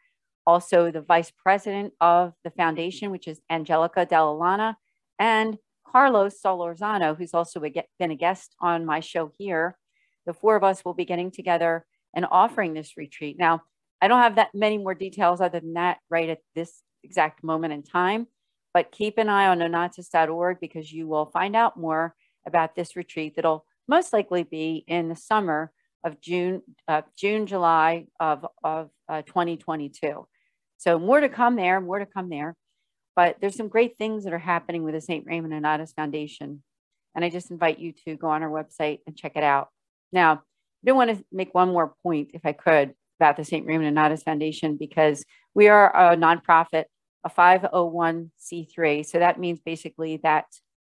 also 0.47 0.91
the 0.91 1.03
vice 1.03 1.31
president 1.31 1.93
of 2.01 2.33
the 2.45 2.51
foundation, 2.51 3.11
which 3.11 3.29
is 3.29 3.41
Angelica 3.51 4.07
Dell'Alana, 4.07 4.77
and 5.19 5.59
Carlos 5.87 6.41
Solorzano, 6.45 7.17
who's 7.17 7.35
also 7.35 7.61
been 7.61 8.11
a 8.11 8.17
guest 8.17 8.55
on 8.61 8.87
my 8.87 9.01
show 9.01 9.31
here. 9.39 9.77
The 10.25 10.33
four 10.33 10.57
of 10.57 10.65
us 10.65 10.85
will 10.85 10.95
be 10.95 11.05
getting 11.05 11.31
together 11.31 11.85
and 12.15 12.27
offering 12.31 12.73
this 12.73 12.97
retreat. 12.97 13.37
Now, 13.39 13.63
I 14.01 14.09
don't 14.09 14.21
have 14.21 14.37
that 14.37 14.55
many 14.55 14.79
more 14.79 14.95
details 14.95 15.41
other 15.41 15.61
than 15.61 15.75
that 15.75 15.99
right 16.11 16.29
at 16.29 16.39
this 16.55 16.83
exact 17.05 17.45
moment 17.45 17.73
in 17.73 17.83
time, 17.83 18.27
but 18.75 18.93
keep 18.93 19.19
an 19.19 19.29
eye 19.29 19.47
on 19.47 19.59
nonnatus.org 19.59 20.59
because 20.61 20.93
you 20.93 21.07
will 21.07 21.27
find 21.27 21.55
out 21.55 21.79
more 21.79 22.15
about 22.47 22.75
this 22.75 22.97
retreat 22.97 23.35
that'll 23.37 23.65
most 23.89 24.13
likely 24.13 24.43
be 24.43 24.85
in 24.87 25.09
the 25.09 25.17
summer 25.17 25.73
of 26.05 26.21
June, 26.21 26.63
uh, 26.89 27.03
June, 27.17 27.47
July 27.47 28.07
of, 28.19 28.47
of 28.65 28.91
uh, 29.09 29.23
2022. 29.23 30.27
So 30.79 30.99
more 30.99 31.21
to 31.21 31.29
come 31.29 31.57
there, 31.57 31.81
more 31.81 31.99
to 31.99 32.07
come 32.07 32.29
there. 32.29 32.57
But 33.15 33.37
there's 33.41 33.57
some 33.57 33.69
great 33.69 33.99
things 33.99 34.25
that 34.25 34.33
are 34.33 34.39
happening 34.39 34.83
with 34.83 34.95
the 34.95 35.01
St. 35.01 35.25
Raymond 35.27 35.53
Nonnatus 35.53 35.95
Foundation. 35.95 36.63
And 37.15 37.25
I 37.25 37.31
just 37.31 37.51
invite 37.51 37.79
you 37.79 37.93
to 38.07 38.17
go 38.17 38.29
on 38.29 38.43
our 38.43 38.51
website 38.51 39.01
and 39.07 39.17
check 39.17 39.33
it 39.37 39.45
out. 39.45 39.69
Now, 40.13 40.33
I 40.33 40.39
do 40.87 40.95
want 40.95 41.11
to 41.11 41.25
make 41.31 41.55
one 41.55 41.69
more 41.69 41.95
point, 42.03 42.31
if 42.35 42.45
I 42.45 42.53
could, 42.53 42.95
about 43.21 43.37
the 43.37 43.45
St. 43.45 43.67
Raymond 43.67 43.97
Nonnatus 43.97 44.25
Foundation, 44.25 44.77
because 44.77 45.25
we 45.55 45.69
are 45.69 45.95
a 45.95 46.17
nonprofit, 46.17 46.85
a 47.25 47.31
501c3. 47.31 49.07
So 49.07 49.19
that 49.19 49.39
means 49.39 49.61
basically 49.65 50.19
that, 50.23 50.47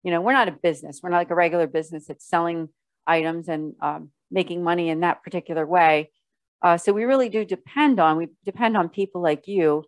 you 0.03 0.11
know, 0.11 0.21
we're 0.21 0.33
not 0.33 0.47
a 0.47 0.51
business. 0.51 1.01
We're 1.01 1.09
not 1.09 1.17
like 1.17 1.31
a 1.31 1.35
regular 1.35 1.67
business 1.67 2.07
that's 2.07 2.27
selling 2.27 2.69
items 3.05 3.49
and 3.49 3.73
um, 3.81 4.11
making 4.31 4.63
money 4.63 4.89
in 4.89 5.01
that 5.01 5.23
particular 5.23 5.65
way. 5.65 6.11
Uh, 6.61 6.77
so 6.77 6.93
we 6.93 7.03
really 7.03 7.29
do 7.29 7.43
depend 7.43 7.99
on, 7.99 8.17
we 8.17 8.27
depend 8.45 8.77
on 8.77 8.87
people 8.89 9.21
like 9.21 9.47
you 9.47 9.83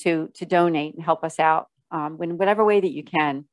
to, 0.00 0.28
to 0.34 0.46
donate 0.46 0.94
and 0.94 1.04
help 1.04 1.24
us 1.24 1.40
out 1.40 1.66
um, 1.90 2.18
in 2.22 2.38
whatever 2.38 2.64
way 2.64 2.80
that 2.80 2.92
you 2.92 3.02
can. 3.02 3.44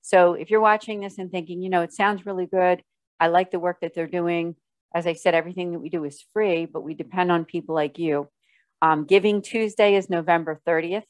So 0.00 0.34
if 0.34 0.50
you're 0.50 0.60
watching 0.60 1.00
this 1.00 1.18
and 1.18 1.30
thinking, 1.30 1.62
you 1.62 1.70
know, 1.70 1.82
it 1.82 1.92
sounds 1.92 2.26
really 2.26 2.46
good, 2.46 2.82
I 3.20 3.28
like 3.28 3.50
the 3.50 3.60
work 3.60 3.80
that 3.82 3.94
they're 3.94 4.06
doing. 4.06 4.56
As 4.94 5.06
I 5.06 5.12
said, 5.12 5.34
everything 5.34 5.72
that 5.72 5.78
we 5.78 5.90
do 5.90 6.04
is 6.04 6.24
free, 6.32 6.66
but 6.66 6.82
we 6.82 6.94
depend 6.94 7.30
on 7.30 7.44
people 7.44 7.74
like 7.74 7.98
you. 7.98 8.28
Um, 8.80 9.04
Giving 9.04 9.42
Tuesday 9.42 9.94
is 9.94 10.10
November 10.10 10.60
30th. 10.66 11.04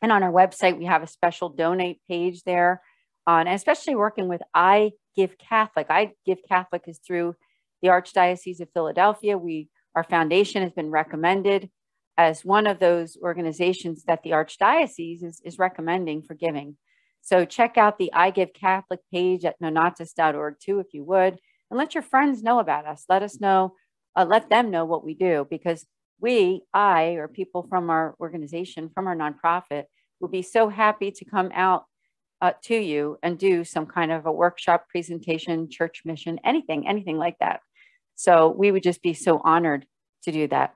And 0.00 0.12
on 0.12 0.22
our 0.22 0.32
website, 0.32 0.78
we 0.78 0.84
have 0.84 1.02
a 1.02 1.08
special 1.08 1.48
donate 1.48 2.00
page 2.08 2.42
there. 2.44 2.82
Uh, 3.26 3.40
and 3.40 3.48
especially 3.48 3.94
working 3.94 4.28
with 4.28 4.40
I 4.54 4.92
Give 5.16 5.36
Catholic. 5.36 5.88
I 5.90 6.12
Give 6.24 6.38
Catholic 6.48 6.84
is 6.86 7.00
through 7.04 7.34
the 7.82 7.88
Archdiocese 7.88 8.60
of 8.60 8.68
Philadelphia. 8.72 9.36
We 9.36 9.68
our 9.94 10.04
foundation 10.04 10.62
has 10.62 10.72
been 10.72 10.90
recommended 10.90 11.70
as 12.16 12.44
one 12.44 12.66
of 12.66 12.78
those 12.78 13.16
organizations 13.22 14.04
that 14.04 14.22
the 14.22 14.30
Archdiocese 14.30 15.24
is, 15.24 15.40
is 15.44 15.58
recommending 15.58 16.22
for 16.22 16.34
giving. 16.34 16.76
So 17.20 17.44
check 17.44 17.76
out 17.76 17.98
the 17.98 18.12
I 18.12 18.30
Give 18.30 18.52
Catholic 18.52 19.00
page 19.12 19.44
at 19.44 19.60
nonnatus.org 19.60 20.56
too, 20.60 20.78
if 20.78 20.94
you 20.94 21.04
would, 21.04 21.38
and 21.70 21.78
let 21.78 21.94
your 21.94 22.02
friends 22.02 22.42
know 22.42 22.58
about 22.58 22.86
us. 22.86 23.04
Let 23.08 23.22
us 23.22 23.40
know, 23.40 23.74
uh, 24.16 24.26
let 24.28 24.50
them 24.50 24.70
know 24.70 24.84
what 24.84 25.04
we 25.04 25.14
do 25.14 25.46
because 25.50 25.84
we, 26.20 26.62
I, 26.74 27.12
or 27.12 27.28
people 27.28 27.66
from 27.68 27.90
our 27.90 28.14
organization, 28.20 28.90
from 28.94 29.06
our 29.06 29.16
nonprofit, 29.16 29.84
will 30.20 30.28
be 30.28 30.42
so 30.42 30.68
happy 30.68 31.10
to 31.12 31.24
come 31.24 31.50
out 31.54 31.84
uh, 32.40 32.52
to 32.64 32.76
you 32.76 33.18
and 33.22 33.38
do 33.38 33.64
some 33.64 33.86
kind 33.86 34.12
of 34.12 34.26
a 34.26 34.32
workshop 34.32 34.88
presentation, 34.88 35.70
church 35.70 36.02
mission, 36.04 36.38
anything, 36.44 36.88
anything 36.88 37.18
like 37.18 37.36
that. 37.40 37.60
So 38.14 38.48
we 38.48 38.72
would 38.72 38.82
just 38.82 39.02
be 39.02 39.14
so 39.14 39.40
honored 39.44 39.86
to 40.24 40.32
do 40.32 40.48
that. 40.48 40.74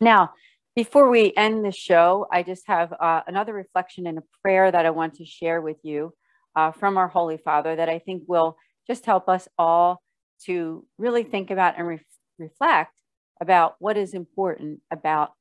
Now, 0.00 0.32
before 0.76 1.10
we 1.10 1.32
end 1.36 1.64
the 1.64 1.72
show, 1.72 2.26
I 2.32 2.42
just 2.42 2.66
have 2.68 2.92
uh, 2.92 3.22
another 3.26 3.52
reflection 3.52 4.06
and 4.06 4.18
a 4.18 4.22
prayer 4.42 4.70
that 4.70 4.86
I 4.86 4.90
want 4.90 5.14
to 5.14 5.24
share 5.24 5.60
with 5.60 5.78
you 5.82 6.12
uh, 6.54 6.72
from 6.72 6.96
our 6.96 7.08
Holy 7.08 7.38
Father 7.38 7.74
that 7.76 7.88
I 7.88 7.98
think 7.98 8.24
will 8.26 8.56
just 8.86 9.04
help 9.04 9.28
us 9.28 9.48
all 9.58 10.00
to 10.44 10.86
really 10.98 11.24
think 11.24 11.50
about 11.50 11.78
and 11.78 11.86
re- 11.86 12.06
reflect 12.38 12.92
about 13.40 13.76
what 13.78 13.96
is 13.96 14.14
important 14.14 14.80
about 14.90 15.32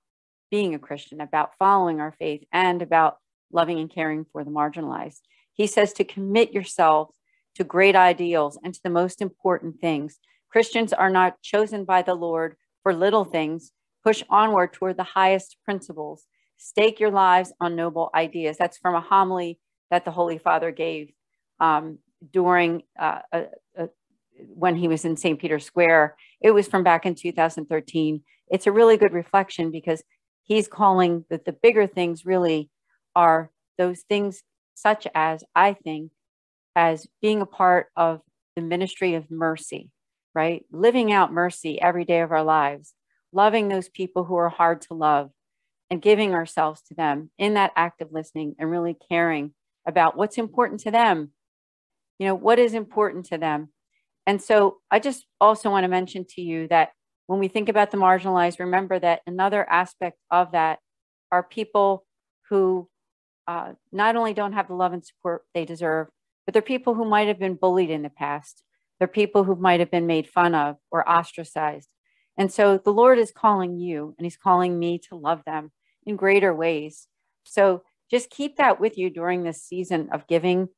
being 0.50 0.76
a 0.76 0.80
Christian, 0.80 1.22
about 1.22 1.52
following 1.58 2.00
our 2.00 2.12
faith, 2.12 2.44
and 2.52 2.82
about 2.82 3.18
loving 3.52 3.80
and 3.80 3.90
caring 3.90 4.26
for 4.32 4.44
the 4.44 4.52
marginalized. 4.52 5.22
He 5.54 5.68
says 5.68 5.94
to 5.94 6.04
commit 6.04 6.54
yourself 6.54 7.10
to 7.56 7.64
great 7.64 7.96
ideals 7.96 8.60
and 8.64 8.74
to 8.74 8.80
the 8.84 8.90
most 8.90 9.22
important 9.22 9.80
things. 9.82 10.20
Christians 10.50 10.94
are 10.94 11.10
not 11.10 11.42
chosen 11.42 11.86
by 11.86 12.02
the 12.02 12.14
Lord 12.14 12.56
for 12.84 12.94
little 12.94 13.26
things. 13.26 13.72
Push 14.04 14.24
onward 14.30 14.74
toward 14.74 14.98
the 14.98 15.04
highest 15.04 15.58
principles. 15.66 16.26
Stake 16.58 17.00
your 17.00 17.12
lives 17.12 17.52
on 17.60 17.76
noble 17.76 18.10
ideas. 18.14 18.58
That's 18.58 18.78
from 18.78 18.96
a 18.96 19.02
homily 19.02 19.60
that 19.92 20.06
the 20.06 20.12
Holy 20.12 20.38
Father 20.38 20.72
gave 20.72 21.12
um, 21.60 22.00
during 22.32 22.84
uh, 23.00 23.20
a, 23.32 23.46
a, 23.76 23.90
when 24.54 24.76
he 24.76 24.88
was 24.88 25.06
in 25.06 25.18
St. 25.18 25.40
Peter's 25.40 25.66
Square. 25.66 26.16
It 26.42 26.52
was 26.52 26.68
from 26.68 26.84
back 26.84 27.06
in 27.06 27.16
2013. 27.16 28.22
It's 28.50 28.68
a 28.68 28.72
really 28.72 28.98
good 28.98 29.14
reflection 29.14 29.72
because 29.72 30.04
he's 30.44 30.68
calling 30.68 31.26
that 31.30 31.46
the 31.46 31.54
bigger 31.54 31.88
things 31.88 32.26
really 32.26 32.70
are 33.16 33.52
those 33.78 34.02
things 34.02 34.44
such 34.74 35.08
as 35.16 35.44
I 35.56 35.74
think 35.74 36.12
as 36.76 37.08
being 37.22 37.42
a 37.42 37.46
part 37.46 37.88
of 37.96 38.22
the 38.56 38.62
ministry 38.62 39.16
of 39.16 39.32
mercy, 39.32 39.90
right? 40.34 40.64
Living 40.72 41.12
out 41.12 41.34
mercy 41.34 41.82
every 41.82 42.06
day 42.06 42.22
of 42.22 42.32
our 42.32 42.44
lives, 42.44 42.94
loving 43.34 43.68
those 43.68 43.90
people 43.90 44.24
who 44.24 44.36
are 44.36 44.50
hard 44.50 44.82
to 44.82 44.94
love 44.94 45.32
and 45.90 46.02
giving 46.02 46.34
ourselves 46.34 46.82
to 46.84 46.94
them 46.94 47.32
in 47.38 47.56
that 47.56 47.72
act 47.76 48.02
of 48.02 48.12
listening 48.12 48.56
and 48.60 48.70
really 48.70 48.96
caring 49.10 49.54
about 49.88 50.18
what's 50.18 50.38
important 50.38 50.82
to 50.82 50.92
them. 50.92 51.32
You 52.20 52.28
know, 52.28 52.36
what 52.36 52.60
is 52.60 52.74
important 52.74 53.26
to 53.28 53.38
them. 53.38 53.70
And 54.28 54.42
so 54.42 54.78
I 54.92 55.00
just 55.00 55.26
also 55.42 55.72
want 55.72 55.86
to 55.86 55.88
mention 55.88 56.26
to 56.36 56.42
you 56.42 56.68
that 56.68 56.92
when 57.28 57.40
we 57.40 57.48
think 57.48 57.70
about 57.70 57.92
the 57.92 57.98
marginalized, 57.98 58.60
remember 58.60 59.00
that 59.00 59.22
another 59.26 59.68
aspect 59.68 60.18
of 60.30 60.52
that 60.52 60.80
are 61.32 61.44
people 61.44 62.06
who 62.50 62.90
uh, 63.48 63.74
not 63.92 64.16
only 64.16 64.34
don't 64.34 64.54
have 64.54 64.68
the 64.68 64.76
love 64.76 64.94
and 64.94 65.06
support 65.06 65.44
they 65.54 65.66
deserve, 65.66 66.08
but 66.46 66.54
they're 66.54 66.62
people 66.62 66.94
who 66.94 67.06
might 67.06 67.30
have 67.30 67.40
been 67.40 67.56
bullied 67.56 67.90
in 67.90 68.04
the 68.04 68.10
past. 68.10 68.64
They're 69.00 69.08
people 69.08 69.46
who 69.46 69.56
might 69.56 69.80
have 69.80 69.92
been 69.92 70.08
made 70.08 70.28
fun 70.28 70.54
of 70.54 70.76
or 70.92 71.10
ostracized. 71.10 71.90
And 72.38 72.52
so 72.52 72.78
the 72.78 72.94
Lord 72.94 73.20
is 73.20 73.32
calling 73.32 73.78
you 73.78 74.14
and 74.18 74.26
He's 74.26 74.38
calling 74.38 74.78
me 74.78 75.00
to 75.10 75.16
love 75.16 75.42
them 75.46 75.72
in 76.06 76.18
greater 76.18 76.54
ways. 76.54 77.08
So 77.46 77.84
just 78.12 78.30
keep 78.30 78.58
that 78.58 78.80
with 78.80 78.98
you 78.98 79.10
during 79.10 79.44
this 79.44 79.64
season 79.64 80.10
of 80.12 80.28
giving. 80.28 80.70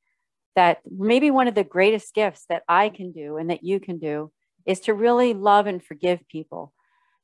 That 0.60 0.82
maybe 0.92 1.32
one 1.32 1.48
of 1.48 1.56
the 1.56 1.64
greatest 1.64 2.14
gifts 2.14 2.44
that 2.50 2.64
I 2.68 2.90
can 2.90 3.14
do 3.14 3.38
and 3.38 3.50
that 3.50 3.64
you 3.64 3.80
can 3.80 3.98
do 3.98 4.30
is 4.66 4.82
to 4.82 4.94
really 4.94 5.34
love 5.34 5.68
and 5.68 5.82
forgive 5.82 6.28
people. 6.28 6.74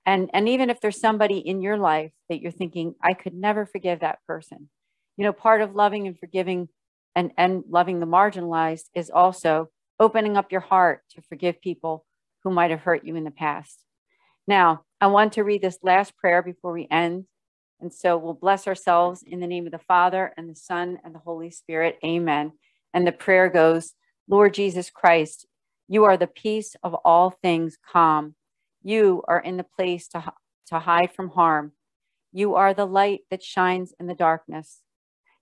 And, 0.06 0.30
and 0.34 0.48
even 0.48 0.70
if 0.70 0.80
there's 0.80 1.02
somebody 1.02 1.40
in 1.40 1.62
your 1.62 1.76
life 1.76 2.14
that 2.30 2.40
you're 2.40 2.54
thinking, 2.54 2.96
I 3.04 3.14
could 3.14 3.34
never 3.34 3.66
forgive 3.66 4.00
that 4.00 4.20
person, 4.26 4.70
you 5.18 5.26
know, 5.26 5.34
part 5.34 5.60
of 5.62 5.76
loving 5.76 6.08
and 6.08 6.18
forgiving 6.18 6.70
and, 7.14 7.32
and 7.38 7.66
loving 7.70 8.00
the 8.00 8.06
marginalized 8.06 8.86
is 8.94 9.10
also 9.10 9.68
opening 10.00 10.38
up 10.38 10.54
your 10.54 10.62
heart 10.62 11.02
to 11.16 11.22
forgive 11.22 11.60
people 11.60 12.06
who 12.46 12.52
might 12.52 12.72
have 12.72 12.84
hurt 12.88 13.04
you 13.04 13.18
in 13.18 13.26
the 13.26 13.32
past. 13.32 13.84
Now, 14.48 14.86
I 15.02 15.08
want 15.08 15.34
to 15.34 15.44
read 15.44 15.62
this 15.62 15.80
last 15.84 16.16
prayer 16.16 16.42
before 16.42 16.72
we 16.72 16.88
end. 16.90 17.26
And 17.82 17.94
so 17.94 18.18
we'll 18.18 18.34
bless 18.34 18.66
ourselves 18.66 19.24
in 19.28 19.42
the 19.42 19.48
name 19.48 19.66
of 19.66 19.74
the 19.74 19.88
Father 19.94 20.34
and 20.38 20.50
the 20.50 20.56
Son 20.56 21.00
and 21.04 21.14
the 21.14 21.20
Holy 21.20 21.52
Spirit. 21.52 22.00
Amen. 22.02 22.54
And 22.96 23.06
the 23.06 23.12
prayer 23.12 23.50
goes 23.50 23.94
Lord 24.28 24.56
Jesus 24.56 24.90
Christ, 24.90 25.46
you 25.88 26.06
are 26.06 26.18
the 26.18 26.28
peace 26.28 26.76
of 26.82 26.96
all 27.06 27.30
things 27.30 27.78
calm. 27.92 28.36
You 28.82 29.22
are 29.28 29.40
in 29.40 29.58
the 29.58 29.66
place 29.66 30.08
to, 30.10 30.24
to 30.68 30.80
hide 30.80 31.12
from 31.12 31.30
harm. 31.30 31.74
You 32.32 32.56
are 32.56 32.74
the 32.74 32.88
light 32.88 33.22
that 33.30 33.44
shines 33.44 33.94
in 34.00 34.08
the 34.08 34.16
darkness. 34.16 34.82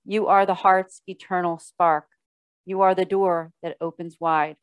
You 0.03 0.27
are 0.27 0.45
the 0.45 0.55
heart's 0.55 1.01
eternal 1.07 1.59
spark. 1.59 2.07
You 2.65 2.81
are 2.81 2.95
the 2.95 3.05
door 3.05 3.51
that 3.61 3.77
opens 3.79 4.17
wide. 4.19 4.57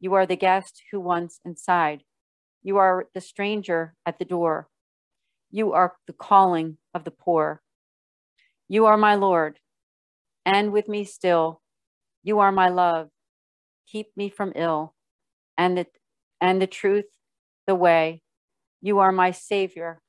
You 0.00 0.14
are 0.14 0.26
the 0.26 0.36
guest 0.36 0.82
who 0.90 0.98
wants 0.98 1.40
inside. 1.44 2.02
You 2.62 2.78
are 2.78 3.06
the 3.14 3.20
stranger 3.20 3.94
at 4.06 4.18
the 4.18 4.24
door. 4.24 4.68
You 5.50 5.72
are 5.74 5.94
the 6.06 6.12
calling 6.14 6.78
of 6.94 7.04
the 7.04 7.10
poor. 7.10 7.60
You 8.66 8.86
are 8.86 8.96
my 8.96 9.14
Lord, 9.14 9.58
and 10.46 10.72
with 10.72 10.88
me 10.88 11.04
still. 11.04 11.60
You 12.22 12.40
are 12.40 12.52
my 12.52 12.68
love. 12.68 13.08
Keep 13.88 14.08
me 14.16 14.30
from 14.30 14.52
ill, 14.54 14.94
and 15.58 15.78
the, 15.78 15.86
and 16.40 16.60
the 16.60 16.66
truth, 16.66 17.06
the 17.66 17.74
way. 17.74 18.22
You 18.82 19.00
are 19.00 19.12
my 19.12 19.30
Savior 19.30 20.00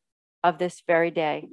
of 0.43 0.58
this 0.58 0.82
very 0.86 1.12
day. 1.12 1.47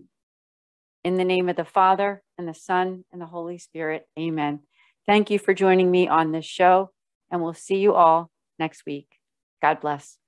In 1.05 1.17
the 1.17 1.25
name 1.25 1.49
of 1.49 1.57
the 1.57 1.65
Father, 1.65 2.23
and 2.37 2.47
the 2.47 2.55
Son, 2.55 3.05
and 3.13 3.21
the 3.21 3.27
Holy 3.27 3.59
Spirit, 3.59 4.07
amen. 4.19 4.61
Thank 5.07 5.31
you 5.31 5.39
for 5.39 5.55
joining 5.55 5.91
me 5.91 6.07
on 6.07 6.33
this 6.33 6.45
show, 6.45 6.91
and 7.31 7.43
we'll 7.43 7.55
see 7.55 7.79
you 7.79 7.95
all 7.95 8.31
next 8.59 8.85
week. 8.85 9.09
God 9.63 9.81
bless. 9.81 10.19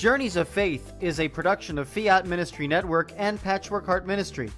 Journeys 0.00 0.36
of 0.36 0.48
Faith 0.48 0.94
is 1.02 1.20
a 1.20 1.28
production 1.28 1.76
of 1.76 1.86
Fiat 1.86 2.26
Ministry 2.26 2.66
Network 2.66 3.12
and 3.18 3.38
Patchwork 3.42 3.84
Heart 3.84 4.06
Ministry. 4.06 4.50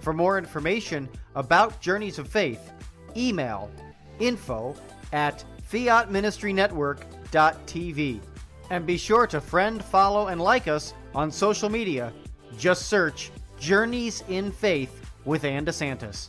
For 0.00 0.12
more 0.12 0.36
information 0.36 1.08
about 1.34 1.80
Journeys 1.80 2.18
of 2.18 2.28
Faith, 2.28 2.70
email 3.16 3.70
info 4.18 4.76
at 5.14 5.42
fiatministrynetwork.tv. 5.72 8.20
And 8.68 8.86
be 8.86 8.98
sure 8.98 9.26
to 9.28 9.40
friend, 9.40 9.82
follow, 9.82 10.28
and 10.28 10.38
like 10.38 10.68
us 10.68 10.92
on 11.14 11.30
social 11.30 11.70
media. 11.70 12.12
Just 12.58 12.88
search 12.88 13.30
Journeys 13.58 14.22
in 14.28 14.52
Faith 14.52 15.10
with 15.24 15.44
Ann 15.44 15.64
DeSantis. 15.64 16.28